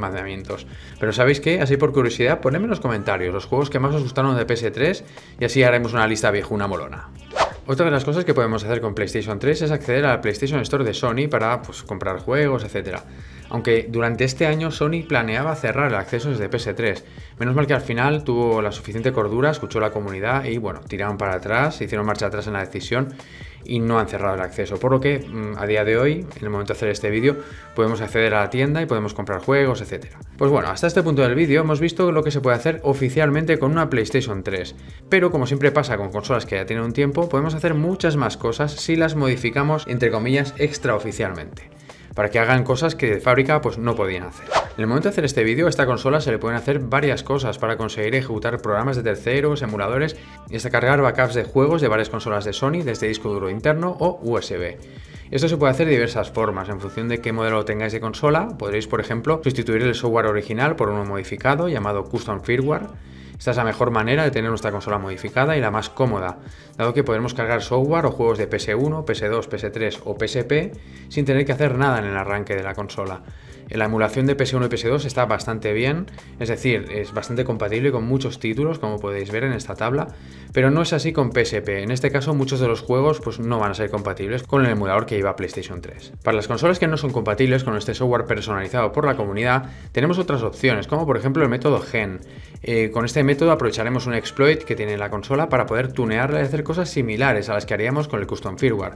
Pero 0.99 1.11
¿sabéis 1.11 1.39
qué? 1.39 1.61
Así 1.61 1.77
por 1.77 1.93
curiosidad, 1.93 2.39
ponedme 2.39 2.65
en 2.65 2.69
los 2.69 2.79
comentarios 2.79 3.33
los 3.33 3.45
juegos 3.45 3.69
que 3.69 3.79
más 3.79 3.93
os 3.93 4.03
gustaron 4.03 4.35
de 4.35 4.47
PS3 4.47 5.03
y 5.39 5.45
así 5.45 5.63
haremos 5.63 5.93
una 5.93 6.07
lista 6.07 6.31
viejuna 6.31 6.67
molona. 6.67 7.09
Otra 7.65 7.85
de 7.85 7.91
las 7.91 8.03
cosas 8.03 8.25
que 8.25 8.33
podemos 8.33 8.65
hacer 8.65 8.81
con 8.81 8.93
PlayStation 8.93 9.39
3 9.39 9.61
es 9.61 9.71
acceder 9.71 10.05
a 10.05 10.09
la 10.09 10.21
PlayStation 10.21 10.59
Store 10.59 10.83
de 10.83 10.93
Sony 10.93 11.29
para 11.31 11.61
pues, 11.61 11.81
comprar 11.83 12.19
juegos, 12.19 12.65
etc. 12.65 12.99
Aunque 13.49 13.87
durante 13.89 14.25
este 14.25 14.45
año 14.45 14.69
Sony 14.69 15.03
planeaba 15.07 15.55
cerrar 15.55 15.87
el 15.87 15.95
acceso 15.95 16.29
desde 16.29 16.49
PS3. 16.49 17.03
Menos 17.39 17.55
mal 17.55 17.65
que 17.65 17.73
al 17.73 17.81
final 17.81 18.25
tuvo 18.25 18.61
la 18.61 18.73
suficiente 18.73 19.13
cordura, 19.13 19.49
escuchó 19.49 19.79
la 19.79 19.91
comunidad 19.91 20.43
y 20.43 20.57
bueno, 20.57 20.81
tiraron 20.81 21.17
para 21.17 21.35
atrás, 21.35 21.79
hicieron 21.79 22.05
marcha 22.05 22.25
atrás 22.25 22.47
en 22.47 22.53
la 22.53 22.65
decisión 22.65 23.13
y 23.65 23.79
no 23.79 23.99
han 23.99 24.07
cerrado 24.07 24.35
el 24.35 24.41
acceso. 24.41 24.77
Por 24.77 24.91
lo 24.91 24.99
que 24.99 25.19
mm, 25.19 25.57
a 25.57 25.65
día 25.65 25.83
de 25.83 25.97
hoy, 25.97 26.25
en 26.35 26.43
el 26.43 26.49
momento 26.49 26.73
de 26.73 26.77
hacer 26.77 26.89
este 26.89 27.09
vídeo, 27.09 27.37
podemos 27.75 28.01
acceder 28.01 28.33
a 28.33 28.41
la 28.41 28.49
tienda 28.49 28.81
y 28.81 28.85
podemos 28.85 29.13
comprar 29.13 29.41
juegos, 29.41 29.81
etc. 29.81 30.07
Pues 30.37 30.51
bueno, 30.51 30.69
hasta 30.69 30.87
este 30.87 31.03
punto 31.03 31.21
del 31.21 31.35
vídeo 31.35 31.61
hemos 31.61 31.79
visto 31.79 32.11
lo 32.11 32.23
que 32.23 32.31
se 32.31 32.41
puede 32.41 32.55
hacer 32.55 32.79
oficialmente 32.83 33.59
con 33.59 33.71
una 33.71 33.89
PlayStation 33.89 34.43
3. 34.43 34.75
Pero 35.09 35.31
como 35.31 35.47
siempre 35.47 35.71
pasa 35.71 35.97
con 35.97 36.11
consolas 36.11 36.45
que 36.45 36.55
ya 36.55 36.65
tienen 36.65 36.85
un 36.85 36.93
tiempo, 36.93 37.29
podemos 37.29 37.55
hacer 37.55 37.73
muchas 37.73 38.15
más 38.15 38.37
cosas 38.37 38.71
si 38.71 38.95
las 38.95 39.15
modificamos 39.15 39.85
entre 39.87 40.11
comillas 40.11 40.53
extraoficialmente 40.57 41.69
para 42.13 42.29
que 42.29 42.39
hagan 42.39 42.63
cosas 42.63 42.95
que 42.95 43.09
de 43.09 43.19
fábrica 43.19 43.61
pues 43.61 43.77
no 43.77 43.95
podían 43.95 44.23
hacer. 44.23 44.62
En 44.75 44.81
el 44.81 44.87
momento 44.87 45.07
de 45.07 45.11
hacer 45.11 45.25
este 45.25 45.43
vídeo, 45.43 45.67
a 45.67 45.69
esta 45.69 45.85
consola 45.85 46.19
se 46.19 46.31
le 46.31 46.39
pueden 46.39 46.57
hacer 46.57 46.79
varias 46.79 47.21
cosas 47.21 47.59
para 47.59 47.77
conseguir 47.77 48.15
ejecutar 48.15 48.59
programas 48.59 48.97
de 48.97 49.03
terceros, 49.03 49.61
emuladores 49.61 50.15
y 50.49 50.55
hasta 50.55 50.71
cargar 50.71 50.99
backups 50.99 51.35
de 51.35 51.43
juegos 51.43 51.79
de 51.79 51.87
varias 51.87 52.09
consolas 52.09 52.43
de 52.43 52.53
Sony 52.53 52.81
desde 52.83 53.07
disco 53.07 53.29
duro 53.29 53.51
interno 53.51 53.95
o 53.99 54.19
USB. 54.23 54.77
Esto 55.29 55.47
se 55.47 55.57
puede 55.57 55.73
hacer 55.73 55.85
de 55.85 55.93
diversas 55.93 56.31
formas, 56.31 56.69
en 56.69 56.81
función 56.81 57.07
de 57.07 57.21
qué 57.21 57.31
modelo 57.31 57.65
tengáis 57.65 57.93
de 57.93 57.99
consola, 57.99 58.47
podréis 58.57 58.87
por 58.87 58.99
ejemplo 58.99 59.41
sustituir 59.43 59.83
el 59.83 59.93
software 59.93 60.25
original 60.25 60.75
por 60.75 60.89
uno 60.89 61.05
modificado 61.05 61.67
llamado 61.67 62.05
Custom 62.05 62.41
Firmware, 62.41 62.87
esta 63.37 63.51
es 63.51 63.57
la 63.57 63.65
mejor 63.65 63.91
manera 63.91 64.23
de 64.23 64.31
tener 64.31 64.49
nuestra 64.49 64.71
consola 64.71 64.97
modificada 64.97 65.55
y 65.55 65.61
la 65.61 65.69
más 65.69 65.89
cómoda, 65.89 66.39
dado 66.77 66.95
que 66.95 67.03
podremos 67.03 67.35
cargar 67.35 67.61
software 67.61 68.07
o 68.07 68.11
juegos 68.11 68.39
de 68.39 68.49
PS1, 68.49 69.05
PS2, 69.05 69.49
PS3 69.49 69.99
o 70.05 70.17
PSP 70.17 70.75
sin 71.09 71.25
tener 71.25 71.45
que 71.45 71.51
hacer 71.51 71.77
nada 71.77 71.99
en 71.99 72.05
el 72.05 72.17
arranque 72.17 72.55
de 72.55 72.63
la 72.63 72.73
consola. 72.73 73.21
La 73.69 73.85
emulación 73.85 74.25
de 74.25 74.37
PS1 74.37 74.65
y 74.65 74.69
PS2 74.69 75.05
está 75.05 75.25
bastante 75.25 75.73
bien, 75.73 76.05
es 76.39 76.49
decir, 76.49 76.87
es 76.91 77.13
bastante 77.13 77.43
compatible 77.43 77.91
con 77.91 78.05
muchos 78.05 78.39
títulos, 78.39 78.79
como 78.79 78.99
podéis 78.99 79.31
ver 79.31 79.43
en 79.43 79.53
esta 79.53 79.75
tabla, 79.75 80.07
pero 80.51 80.69
no 80.69 80.81
es 80.81 80.93
así 80.93 81.13
con 81.13 81.31
PSP. 81.31 81.69
En 81.69 81.91
este 81.91 82.11
caso, 82.11 82.33
muchos 82.33 82.59
de 82.59 82.67
los 82.67 82.81
juegos 82.81 83.19
pues, 83.19 83.39
no 83.39 83.59
van 83.59 83.71
a 83.71 83.73
ser 83.73 83.89
compatibles 83.89 84.43
con 84.43 84.65
el 84.65 84.71
emulador 84.71 85.05
que 85.05 85.15
lleva 85.15 85.35
PlayStation 85.35 85.81
3. 85.81 86.13
Para 86.23 86.35
las 86.35 86.47
consolas 86.47 86.79
que 86.79 86.87
no 86.87 86.97
son 86.97 87.11
compatibles 87.11 87.63
con 87.63 87.75
este 87.75 87.93
software 87.93 88.25
personalizado 88.25 88.91
por 88.91 89.05
la 89.05 89.15
comunidad, 89.15 89.71
tenemos 89.91 90.19
otras 90.19 90.43
opciones, 90.43 90.87
como 90.87 91.05
por 91.05 91.17
ejemplo 91.17 91.43
el 91.43 91.49
método 91.49 91.79
Gen. 91.79 92.19
Eh, 92.61 92.91
con 92.91 93.05
este 93.05 93.23
método 93.23 93.51
aprovecharemos 93.51 94.05
un 94.05 94.13
exploit 94.13 94.63
que 94.63 94.75
tiene 94.75 94.97
la 94.97 95.09
consola 95.09 95.49
para 95.49 95.65
poder 95.65 95.91
tunearla 95.91 96.39
y 96.39 96.43
hacer 96.43 96.63
cosas 96.63 96.89
similares 96.89 97.49
a 97.49 97.53
las 97.53 97.65
que 97.65 97.73
haríamos 97.73 98.07
con 98.07 98.19
el 98.19 98.27
custom 98.27 98.57
firmware 98.57 98.93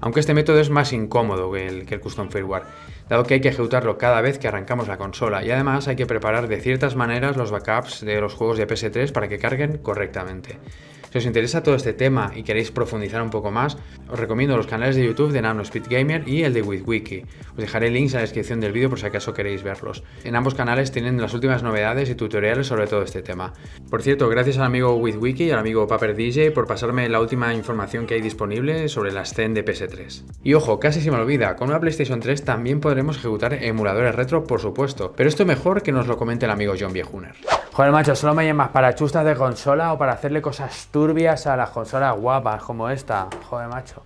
aunque 0.00 0.20
este 0.20 0.34
método 0.34 0.60
es 0.60 0.70
más 0.70 0.92
incómodo 0.92 1.52
que 1.52 1.66
el, 1.66 1.86
que 1.86 1.94
el, 1.94 2.00
custom 2.00 2.30
firmware, 2.30 2.62
dado 3.10 3.24
que 3.24 3.34
hay 3.34 3.40
que 3.40 3.48
ejecutarlo 3.48 3.98
cada 3.98 4.20
vez 4.20 4.38
que 4.38 4.48
arrancamos 4.48 4.86
la 4.86 4.96
consola 4.96 5.44
y 5.44 5.50
además 5.50 5.88
hay 5.88 5.96
que 5.96 6.06
preparar 6.06 6.46
de 6.46 6.60
ciertas 6.60 6.94
maneras 6.94 7.36
los 7.36 7.50
backups 7.50 8.02
de 8.02 8.20
los 8.20 8.34
juegos 8.34 8.56
de 8.56 8.68
PS3 8.68 9.12
para 9.12 9.28
que 9.28 9.38
carguen 9.38 9.78
correctamente. 9.78 10.58
Si 11.10 11.18
os 11.18 11.26
interesa 11.26 11.64
todo 11.64 11.74
este 11.74 11.92
tema 11.92 12.30
y 12.36 12.44
queréis 12.44 12.70
profundizar 12.70 13.20
un 13.20 13.30
poco 13.30 13.50
más, 13.50 13.76
os 14.08 14.18
recomiendo 14.18 14.56
los 14.56 14.68
canales 14.68 14.94
de 14.94 15.04
YouTube 15.04 15.32
de 15.32 15.42
Nano 15.42 15.62
Speed 15.62 15.86
Gamer 15.90 16.28
y 16.28 16.44
el 16.44 16.54
de 16.54 16.62
WithWiki. 16.62 17.24
Os 17.50 17.56
dejaré 17.56 17.90
links 17.90 18.12
en 18.12 18.18
la 18.18 18.22
descripción 18.22 18.60
del 18.60 18.70
vídeo 18.70 18.88
por 18.88 19.00
si 19.00 19.06
acaso 19.06 19.34
queréis 19.34 19.64
verlos. 19.64 20.04
En 20.22 20.36
ambos 20.36 20.54
canales 20.54 20.92
tienen 20.92 21.20
las 21.20 21.34
últimas 21.34 21.64
novedades 21.64 22.10
y 22.10 22.14
tutoriales 22.14 22.68
sobre 22.68 22.86
todo 22.86 23.02
este 23.02 23.22
tema. 23.22 23.52
Por 23.90 24.02
cierto, 24.02 24.28
gracias 24.28 24.58
al 24.58 24.66
amigo 24.66 24.94
WithWiki 24.94 25.46
y 25.46 25.50
al 25.50 25.58
amigo 25.58 25.88
Paper 25.88 26.14
DJ 26.14 26.52
por 26.52 26.68
pasarme 26.68 27.08
la 27.08 27.20
última 27.20 27.54
información 27.54 28.06
que 28.06 28.14
hay 28.14 28.20
disponible 28.20 28.88
sobre 28.88 29.10
la 29.10 29.24
Zen 29.24 29.52
de 29.52 29.64
PS3. 29.64 30.22
Y 30.44 30.54
ojo, 30.54 30.78
casi 30.78 31.00
se 31.00 31.10
me 31.10 31.16
olvida, 31.16 31.56
con 31.56 31.70
una 31.70 31.80
PlayStation 31.80 32.20
3 32.20 32.44
también 32.44 32.78
podremos 32.78 33.16
ejecutar 33.16 33.54
emuladores 33.54 34.14
retro, 34.14 34.44
por 34.44 34.60
supuesto, 34.60 35.12
pero 35.16 35.28
esto 35.28 35.44
mejor 35.44 35.82
que 35.82 35.90
nos 35.90 36.06
lo 36.06 36.16
comente 36.16 36.44
el 36.44 36.52
amigo 36.52 36.74
John 36.78 36.92
Viejuner. 36.92 37.34
Joder, 37.80 37.92
macho, 37.92 38.14
solo 38.14 38.34
me 38.34 38.44
llamas 38.44 38.68
para 38.68 38.94
chustas 38.94 39.24
de 39.24 39.34
consola 39.34 39.94
o 39.94 39.96
para 39.96 40.12
hacerle 40.12 40.42
cosas 40.42 40.88
turbias 40.90 41.46
a 41.46 41.56
las 41.56 41.70
consolas 41.70 42.14
guapas 42.14 42.62
como 42.62 42.90
esta. 42.90 43.28
Joder, 43.48 43.68
macho. 43.68 44.02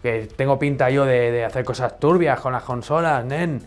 Que 0.00 0.28
tengo 0.36 0.56
pinta 0.56 0.88
yo 0.88 1.04
de, 1.04 1.44
hacer 1.44 1.64
cosas 1.64 1.98
turbias 1.98 2.38
con 2.38 2.52
las 2.52 2.62
consolas, 2.62 3.24
nen. 3.24 3.60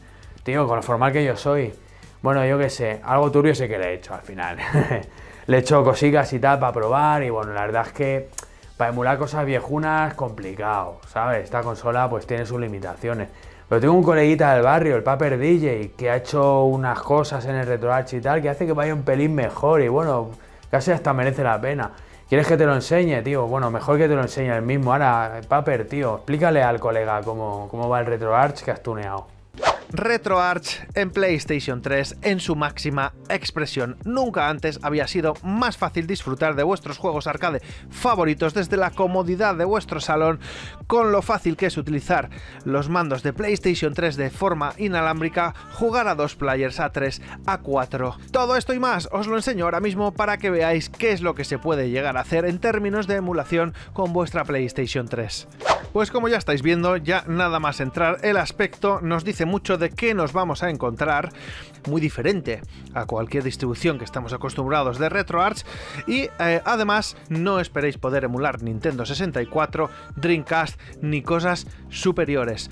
Tío, 0.44 0.66
con 0.66 0.78
lo 0.78 0.82
formal 0.82 1.12
que 1.12 1.26
yo 1.26 1.36
soy. 1.36 1.74
Bueno, 2.22 2.46
yo 2.46 2.58
qué 2.58 2.70
sé, 2.70 3.02
algo 3.04 3.30
turbio 3.30 3.54
sé 3.54 3.68
que 3.68 3.78
le 3.78 3.90
he 3.90 3.94
hecho 3.96 4.14
al 4.14 4.22
final. 4.22 4.58
le 5.48 5.58
he 5.58 5.60
hecho 5.60 5.84
cositas 5.84 6.32
y 6.32 6.40
tal 6.40 6.58
para 6.58 6.72
probar 6.72 7.22
y 7.22 7.30
bueno, 7.30 7.52
la 7.52 7.66
verdad 7.66 7.88
es 7.88 7.92
que 7.92 8.30
para 8.78 8.92
emular 8.92 9.18
cosas 9.18 9.46
viejunas, 9.46 10.14
complicado, 10.14 11.02
¿sabes? 11.10 11.44
Esta 11.44 11.62
consola 11.62 12.10
pues 12.10 12.26
tiene 12.26 12.46
sus 12.46 12.58
limitaciones. 12.58 13.28
Pero 13.72 13.80
tengo 13.80 13.94
un 13.94 14.04
coleguita 14.04 14.54
del 14.54 14.64
barrio, 14.64 14.98
el 14.98 15.04
Paper 15.04 15.38
DJ, 15.38 15.94
que 15.96 16.10
ha 16.10 16.18
hecho 16.18 16.66
unas 16.66 17.00
cosas 17.00 17.46
en 17.46 17.56
el 17.56 17.66
RetroArch 17.66 18.16
y 18.16 18.20
tal, 18.20 18.42
que 18.42 18.50
hace 18.50 18.66
que 18.66 18.74
vaya 18.74 18.94
un 18.94 19.04
pelín 19.04 19.34
mejor 19.34 19.82
y 19.82 19.88
bueno, 19.88 20.32
casi 20.70 20.92
hasta 20.92 21.14
merece 21.14 21.42
la 21.42 21.62
pena. 21.62 21.92
¿Quieres 22.28 22.48
que 22.48 22.58
te 22.58 22.66
lo 22.66 22.76
enseñe, 22.76 23.22
tío? 23.24 23.48
Bueno, 23.48 23.72
mejor 23.72 23.98
que 23.98 24.10
te 24.10 24.14
lo 24.14 24.24
enseñe 24.24 24.54
el 24.54 24.62
mismo. 24.62 24.92
Ahora, 24.92 25.40
Paper, 25.48 25.88
tío, 25.88 26.16
explícale 26.16 26.62
al 26.62 26.82
colega 26.82 27.22
cómo, 27.22 27.70
cómo 27.72 27.88
va 27.88 28.02
el 28.02 28.08
RetroArch 28.08 28.62
que 28.62 28.72
has 28.72 28.84
tuneado. 28.84 29.28
RetroArch 29.94 30.88
en 30.96 31.12
PlayStation 31.12 31.82
3 31.82 32.18
en 32.22 32.40
su 32.40 32.56
máxima 32.56 33.14
expresión. 33.30 33.98
Nunca 34.06 34.50
antes 34.50 34.80
había 34.82 35.08
sido 35.08 35.34
más 35.44 35.78
fácil 35.78 36.08
disfrutar 36.08 36.56
de 36.56 36.64
vuestros 36.64 36.98
juegos 36.98 37.28
arcade 37.28 37.62
favoritos 37.90 38.54
desde 38.54 38.78
la 38.78 38.92
comodidad 38.92 39.56
de 39.56 39.66
vuestro 39.66 40.00
salón, 40.00 40.40
con 40.88 41.12
lo 41.12 41.22
fácil 41.22 41.58
que 41.58 41.68
es 41.68 41.78
utilizar 41.78 42.30
los 42.64 42.90
mandos 42.90 43.24
de 43.24 43.34
PlayStation 43.34 43.94
3 43.94 44.16
de 44.16 44.30
forma 44.30 44.74
inalámbrica, 44.78 45.54
jugar 45.74 46.08
a 46.08 46.16
dos 46.16 46.36
players, 46.36 46.80
a 46.80 46.92
3, 46.92 47.22
a 47.46 47.58
4. 47.60 48.18
Todo 48.32 48.56
esto 48.56 48.74
y 48.74 48.80
más 48.80 49.10
os 49.12 49.28
lo 49.28 49.36
enseño 49.36 49.66
ahora 49.66 49.80
mismo 49.80 50.14
para 50.14 50.38
que 50.38 50.50
veáis 50.50 50.90
qué 50.90 51.12
es 51.12 51.22
lo 51.22 51.36
que 51.36 51.44
se 51.44 51.60
puede 51.60 51.90
llegar 51.90 52.18
a 52.18 52.22
hacer 52.22 52.46
en 52.46 52.60
términos 52.60 53.08
de 53.08 53.16
emulación 53.16 53.74
con 53.94 54.14
vuestra 54.14 54.46
PlayStation 54.46 55.08
3. 55.08 55.48
Pues 55.94 56.10
como 56.10 56.30
ya 56.30 56.38
estáis 56.38 56.62
viendo, 56.62 56.96
ya 56.96 57.26
nada 57.28 57.60
más 57.60 57.82
entrar, 57.82 58.20
el 58.24 58.38
aspecto 58.38 59.02
nos 59.02 59.26
dice 59.26 59.46
mucho 59.46 59.78
de 59.82 59.90
qué 59.90 60.14
nos 60.14 60.32
vamos 60.32 60.64
a 60.64 60.70
encontrar, 60.70 61.34
muy 61.90 62.00
diferente 62.00 62.62
a 62.94 63.06
cualquier 63.06 63.44
distribución 63.44 63.98
que 63.98 64.06
estamos 64.06 64.32
acostumbrados 64.32 64.98
de 64.98 65.10
RetroArch 65.10 65.66
y 66.08 66.30
eh, 66.40 66.62
además 66.64 67.18
no 67.28 67.60
esperéis 67.60 67.98
poder 67.98 68.24
emular 68.24 68.64
Nintendo 68.64 69.06
64, 69.06 69.90
Dreamcast 70.16 70.80
ni 71.02 71.22
cosas 71.22 71.68
superiores. 71.90 72.70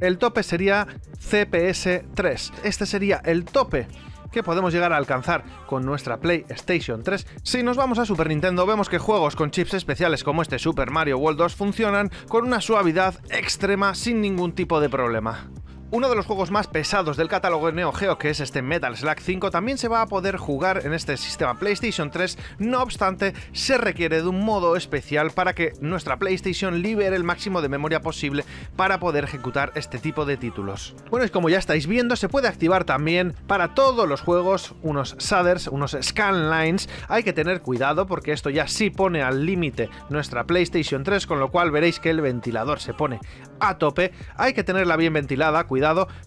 El 0.00 0.18
tope 0.18 0.42
sería 0.42 0.86
CPS 1.18 2.04
3. 2.14 2.52
Este 2.62 2.86
sería 2.86 3.20
el 3.24 3.44
tope 3.44 3.88
que 4.30 4.42
podemos 4.42 4.72
llegar 4.72 4.92
a 4.92 4.96
alcanzar 4.96 5.44
con 5.66 5.84
nuestra 5.84 6.18
PlayStation 6.18 7.02
3. 7.02 7.26
Si 7.42 7.62
nos 7.62 7.76
vamos 7.76 7.98
a 7.98 8.04
Super 8.04 8.28
Nintendo 8.28 8.66
vemos 8.66 8.88
que 8.88 8.98
juegos 8.98 9.36
con 9.36 9.50
chips 9.50 9.74
especiales 9.74 10.24
como 10.24 10.42
este 10.42 10.58
Super 10.58 10.90
Mario 10.90 11.18
World 11.18 11.38
2 11.38 11.54
funcionan 11.54 12.10
con 12.28 12.46
una 12.46 12.60
suavidad 12.60 13.14
extrema 13.30 13.94
sin 13.94 14.20
ningún 14.20 14.52
tipo 14.52 14.80
de 14.80 14.90
problema. 14.90 15.48
Uno 15.90 16.10
de 16.10 16.16
los 16.16 16.26
juegos 16.26 16.50
más 16.50 16.66
pesados 16.66 17.16
del 17.16 17.28
catálogo 17.28 17.72
Neo 17.72 17.92
Geo, 17.92 18.18
que 18.18 18.28
es 18.28 18.40
este 18.40 18.60
Metal 18.60 18.94
Slug 18.94 19.20
5, 19.20 19.50
también 19.50 19.78
se 19.78 19.88
va 19.88 20.02
a 20.02 20.06
poder 20.06 20.36
jugar 20.36 20.82
en 20.84 20.92
este 20.92 21.16
sistema 21.16 21.58
PlayStation 21.58 22.10
3, 22.10 22.36
no 22.58 22.82
obstante, 22.82 23.32
se 23.52 23.78
requiere 23.78 24.20
de 24.20 24.28
un 24.28 24.44
modo 24.44 24.76
especial 24.76 25.30
para 25.30 25.54
que 25.54 25.72
nuestra 25.80 26.18
PlayStation 26.18 26.82
libere 26.82 27.16
el 27.16 27.24
máximo 27.24 27.62
de 27.62 27.70
memoria 27.70 28.02
posible 28.02 28.44
para 28.76 29.00
poder 29.00 29.24
ejecutar 29.24 29.72
este 29.76 29.98
tipo 29.98 30.26
de 30.26 30.36
títulos. 30.36 30.94
Bueno, 31.08 31.24
y 31.24 31.30
como 31.30 31.48
ya 31.48 31.56
estáis 31.56 31.86
viendo, 31.86 32.16
se 32.16 32.28
puede 32.28 32.48
activar 32.48 32.84
también 32.84 33.34
para 33.46 33.72
todos 33.72 34.06
los 34.06 34.20
juegos 34.20 34.74
unos 34.82 35.16
shaders, 35.16 35.68
unos 35.68 35.96
scanlines. 36.02 36.90
Hay 37.08 37.22
que 37.22 37.32
tener 37.32 37.62
cuidado 37.62 38.06
porque 38.06 38.32
esto 38.32 38.50
ya 38.50 38.68
sí 38.68 38.90
pone 38.90 39.22
al 39.22 39.46
límite 39.46 39.88
nuestra 40.10 40.44
PlayStation 40.44 41.02
3, 41.02 41.26
con 41.26 41.40
lo 41.40 41.50
cual 41.50 41.70
veréis 41.70 41.98
que 41.98 42.10
el 42.10 42.20
ventilador 42.20 42.78
se 42.78 42.92
pone 42.92 43.20
a 43.58 43.78
tope. 43.78 44.12
Hay 44.36 44.52
que 44.52 44.64
tenerla 44.64 44.96
bien 44.96 45.14
ventilada, 45.14 45.64
cuidado, 45.64 45.77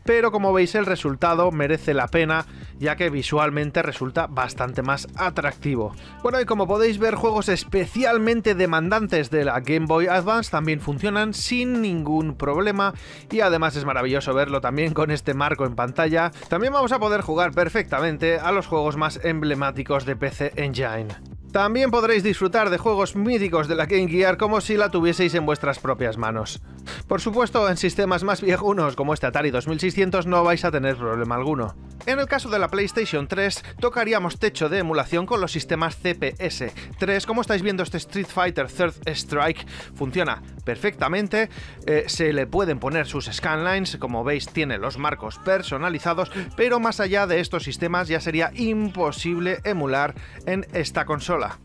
pero 0.04 0.32
como 0.32 0.54
veis 0.54 0.76
el 0.76 0.86
resultado 0.86 1.52
merece 1.52 1.94
la 1.94 2.08
pena 2.08 2.46
ya 2.82 2.96
que 2.96 3.12
visualmente 3.12 3.84
resulta 3.84 4.28
bastante 4.28 4.82
más 4.82 5.08
atractivo. 5.16 5.94
Bueno, 6.24 6.42
y 6.42 6.46
como 6.46 6.68
podéis 6.68 6.98
ver, 6.98 7.14
juegos 7.14 7.48
especialmente 7.48 8.56
demandantes 8.56 9.30
de 9.30 9.46
la 9.46 9.60
Game 9.60 9.86
Boy 9.86 10.08
Advance 10.08 10.50
también 10.50 10.82
funcionan 10.82 11.36
sin 11.36 11.82
ningún 11.82 12.36
problema 12.36 12.94
y 13.30 13.42
además 13.42 13.76
es 13.76 13.86
maravilloso 13.86 14.34
verlo 14.34 14.62
también 14.62 14.94
con 14.94 15.12
este 15.12 15.36
marco 15.36 15.66
en 15.66 15.76
pantalla. 15.76 16.32
También 16.50 16.74
vamos 16.74 16.92
a 16.92 17.00
poder 17.00 17.22
jugar 17.22 17.52
perfectamente 17.52 18.40
a 18.40 18.52
los 18.52 18.66
juegos 18.66 18.98
más 18.98 19.20
emblemáticos 19.24 20.06
de 20.06 20.16
PC 20.16 20.54
Engine. 20.56 21.10
También 21.52 21.92
podréis 21.92 22.24
disfrutar 22.24 22.70
de 22.70 22.78
juegos 22.78 23.16
míticos 23.16 23.68
de 23.68 23.76
la 23.76 23.86
Game 23.86 24.08
Gear 24.08 24.38
como 24.38 24.62
si 24.62 24.78
la 24.78 24.90
tuvieseis 24.90 25.36
en 25.36 25.46
vuestras 25.46 25.80
propias 25.80 26.18
manos. 26.18 26.62
Por 27.08 27.22
supuesto, 27.22 27.70
en 27.70 27.78
sistemas 27.78 28.24
más 28.24 28.42
viejunos 28.42 28.96
como 28.96 29.14
este 29.14 29.28
Atari 29.28 29.52
2600 29.52 30.26
no 30.28 30.44
vais 30.44 30.64
a 30.66 30.72
tener 30.72 30.96
problema 30.96 31.36
alguno. 31.36 31.76
En 32.08 32.20
el 32.20 32.26
caso 32.26 32.50
de 32.50 32.58
la 32.58 32.68
PlayStation 32.68 33.28
3, 33.28 33.64
tocaríamos 33.80 34.40
techo 34.40 34.70
de 34.70 34.80
emulación 34.80 35.28
con 35.28 35.40
los 35.40 35.52
sistemas 35.52 35.98
CPS. 35.98 36.74
3, 36.98 37.26
como 37.28 37.42
estáis 37.42 37.62
viendo, 37.62 37.84
este 37.84 37.98
Street 37.98 38.28
Fighter 38.28 38.68
Third 38.68 38.96
Strike 39.06 39.68
funciona 39.94 40.42
perfectamente. 40.66 41.50
Eh, 41.86 42.06
se 42.08 42.34
le 42.34 42.48
pueden 42.48 42.80
poner 42.80 43.06
sus 43.06 43.26
scanlines, 43.26 43.98
como 43.98 44.24
veis, 44.24 44.48
tiene 44.48 44.80
los 44.80 44.98
marcos 44.98 45.38
personalizados, 45.40 46.32
pero 46.58 46.80
más 46.80 47.00
allá 47.00 47.28
de 47.28 47.40
estos 47.40 47.64
sistemas 47.64 48.08
ya 48.08 48.20
sería 48.20 48.52
imposible 48.56 49.60
emular 49.64 50.16
en 50.48 50.66
esta 50.74 51.06
consola. 51.06 51.60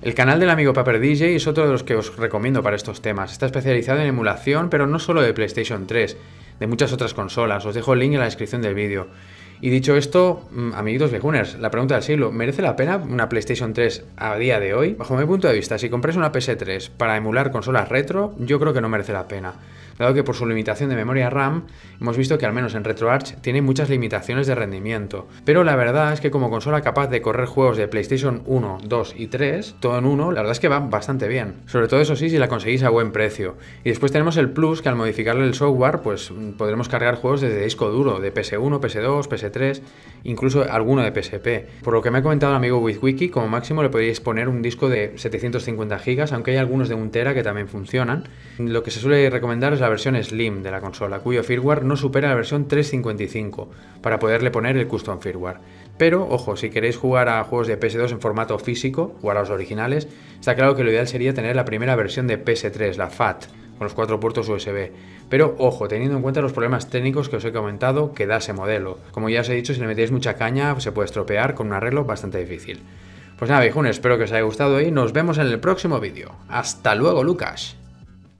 El 0.00 0.14
canal 0.14 0.38
del 0.38 0.50
amigo 0.50 0.72
Paper 0.72 1.00
DJ 1.00 1.34
es 1.34 1.48
otro 1.48 1.66
de 1.66 1.72
los 1.72 1.82
que 1.82 1.96
os 1.96 2.16
recomiendo 2.16 2.62
para 2.62 2.76
estos 2.76 3.02
temas. 3.02 3.32
Está 3.32 3.46
especializado 3.46 3.98
en 4.00 4.06
emulación, 4.06 4.70
pero 4.70 4.86
no 4.86 5.00
solo 5.00 5.22
de 5.22 5.34
PlayStation 5.34 5.88
3, 5.88 6.16
de 6.60 6.66
muchas 6.68 6.92
otras 6.92 7.14
consolas. 7.14 7.66
Os 7.66 7.74
dejo 7.74 7.94
el 7.94 7.98
link 7.98 8.12
en 8.12 8.20
la 8.20 8.26
descripción 8.26 8.62
del 8.62 8.74
vídeo. 8.74 9.08
Y 9.60 9.70
dicho 9.70 9.96
esto, 9.96 10.48
mm, 10.52 10.74
amiguitos 10.74 11.10
viejuners, 11.10 11.58
la 11.58 11.70
pregunta 11.70 11.94
del 11.94 12.04
siglo, 12.04 12.30
¿merece 12.30 12.62
la 12.62 12.76
pena 12.76 12.96
una 12.96 13.28
PlayStation 13.28 13.72
3 13.72 14.04
a 14.16 14.36
día 14.36 14.60
de 14.60 14.72
hoy? 14.72 14.94
Bajo 14.94 15.16
mi 15.16 15.24
punto 15.24 15.48
de 15.48 15.54
vista, 15.54 15.78
si 15.78 15.90
compráis 15.90 16.16
una 16.16 16.30
PS3 16.30 16.90
para 16.90 17.16
emular 17.16 17.50
consolas 17.50 17.88
retro, 17.88 18.34
yo 18.38 18.60
creo 18.60 18.72
que 18.72 18.80
no 18.80 18.88
merece 18.88 19.12
la 19.12 19.26
pena 19.26 19.54
dado 19.98 20.14
que 20.14 20.24
por 20.24 20.36
su 20.36 20.46
limitación 20.46 20.90
de 20.90 20.96
memoria 20.96 21.30
RAM 21.30 21.64
hemos 22.00 22.16
visto 22.16 22.38
que 22.38 22.46
al 22.46 22.52
menos 22.52 22.74
en 22.74 22.84
RetroArch 22.84 23.36
tiene 23.40 23.62
muchas 23.62 23.90
limitaciones 23.90 24.46
de 24.46 24.54
rendimiento. 24.54 25.26
Pero 25.44 25.64
la 25.64 25.76
verdad 25.76 26.12
es 26.12 26.20
que 26.20 26.30
como 26.30 26.50
consola 26.50 26.82
capaz 26.82 27.08
de 27.08 27.20
correr 27.20 27.46
juegos 27.46 27.76
de 27.76 27.88
PlayStation 27.88 28.42
1, 28.46 28.78
2 28.84 29.14
y 29.16 29.26
3, 29.26 29.76
todo 29.80 29.98
en 29.98 30.06
uno, 30.06 30.30
la 30.30 30.40
verdad 30.40 30.52
es 30.52 30.60
que 30.60 30.68
va 30.68 30.80
bastante 30.80 31.28
bien. 31.28 31.56
Sobre 31.66 31.88
todo 31.88 32.00
eso 32.00 32.16
sí, 32.16 32.30
si 32.30 32.38
la 32.38 32.48
conseguís 32.48 32.82
a 32.82 32.90
buen 32.90 33.12
precio. 33.12 33.56
Y 33.84 33.88
después 33.88 34.12
tenemos 34.12 34.36
el 34.36 34.50
plus 34.50 34.82
que 34.82 34.88
al 34.88 34.96
modificarle 34.96 35.44
el 35.44 35.54
software, 35.54 36.00
pues 36.00 36.32
podremos 36.56 36.88
cargar 36.88 37.16
juegos 37.16 37.40
desde 37.40 37.64
disco 37.64 37.90
duro, 37.90 38.20
de 38.20 38.32
PS1, 38.32 38.80
PS2, 38.80 39.28
PS3, 39.28 39.47
incluso 40.24 40.64
alguno 40.70 41.02
de 41.02 41.10
PSP. 41.10 41.82
Por 41.82 41.94
lo 41.94 42.02
que 42.02 42.10
me 42.10 42.18
ha 42.18 42.22
comentado 42.22 42.52
el 42.52 42.56
amigo 42.56 42.78
WithWiki, 42.78 43.28
como 43.28 43.48
máximo 43.48 43.82
le 43.82 43.88
podríais 43.88 44.20
poner 44.20 44.48
un 44.48 44.62
disco 44.62 44.88
de 44.88 45.12
750 45.16 45.98
GB, 45.98 46.32
aunque 46.32 46.52
hay 46.52 46.56
algunos 46.56 46.88
de 46.88 46.94
1 46.94 47.10
tera 47.10 47.34
que 47.34 47.42
también 47.42 47.68
funcionan. 47.68 48.24
Lo 48.58 48.82
que 48.82 48.90
se 48.90 49.00
suele 49.00 49.30
recomendar 49.30 49.72
es 49.72 49.80
la 49.80 49.88
versión 49.88 50.22
Slim 50.22 50.62
de 50.62 50.70
la 50.70 50.80
consola, 50.80 51.20
cuyo 51.20 51.42
firmware 51.42 51.84
no 51.84 51.96
supera 51.96 52.28
la 52.28 52.34
versión 52.34 52.68
355, 52.68 53.70
para 54.02 54.18
poderle 54.18 54.50
poner 54.50 54.76
el 54.76 54.86
custom 54.86 55.20
firmware. 55.20 55.58
Pero, 55.96 56.26
ojo, 56.28 56.56
si 56.56 56.70
queréis 56.70 56.96
jugar 56.96 57.28
a 57.28 57.42
juegos 57.44 57.66
de 57.66 57.78
PS2 57.78 58.12
en 58.12 58.20
formato 58.20 58.58
físico, 58.58 59.16
o 59.20 59.30
a 59.30 59.34
los 59.34 59.50
originales, 59.50 60.08
está 60.38 60.54
claro 60.54 60.76
que 60.76 60.84
lo 60.84 60.90
ideal 60.90 61.08
sería 61.08 61.34
tener 61.34 61.56
la 61.56 61.64
primera 61.64 61.96
versión 61.96 62.26
de 62.26 62.42
PS3, 62.42 62.96
la 62.96 63.10
FAT, 63.10 63.46
con 63.78 63.86
los 63.86 63.94
cuatro 63.94 64.20
puertos 64.20 64.48
USB. 64.48 64.90
Pero 65.30 65.54
ojo, 65.58 65.88
teniendo 65.88 66.16
en 66.16 66.22
cuenta 66.22 66.40
los 66.40 66.52
problemas 66.52 66.90
técnicos 66.90 67.28
que 67.28 67.36
os 67.36 67.44
he 67.44 67.52
comentado 67.52 68.12
que 68.12 68.26
da 68.26 68.36
ese 68.36 68.52
modelo. 68.52 68.98
Como 69.12 69.28
ya 69.28 69.40
os 69.40 69.48
he 69.48 69.54
dicho, 69.54 69.72
si 69.72 69.80
le 69.80 69.86
metéis 69.86 70.12
mucha 70.12 70.34
caña 70.34 70.78
se 70.80 70.92
puede 70.92 71.06
estropear 71.06 71.54
con 71.54 71.68
un 71.68 71.72
arreglo 71.72 72.04
bastante 72.04 72.38
difícil. 72.38 72.80
Pues 73.38 73.48
nada, 73.50 73.62
viejunes, 73.62 73.96
espero 73.96 74.18
que 74.18 74.24
os 74.24 74.32
haya 74.32 74.42
gustado 74.42 74.80
y 74.80 74.90
nos 74.90 75.12
vemos 75.12 75.38
en 75.38 75.46
el 75.46 75.60
próximo 75.60 76.00
vídeo. 76.00 76.32
Hasta 76.48 76.94
luego, 76.94 77.22
Lucas. 77.22 77.76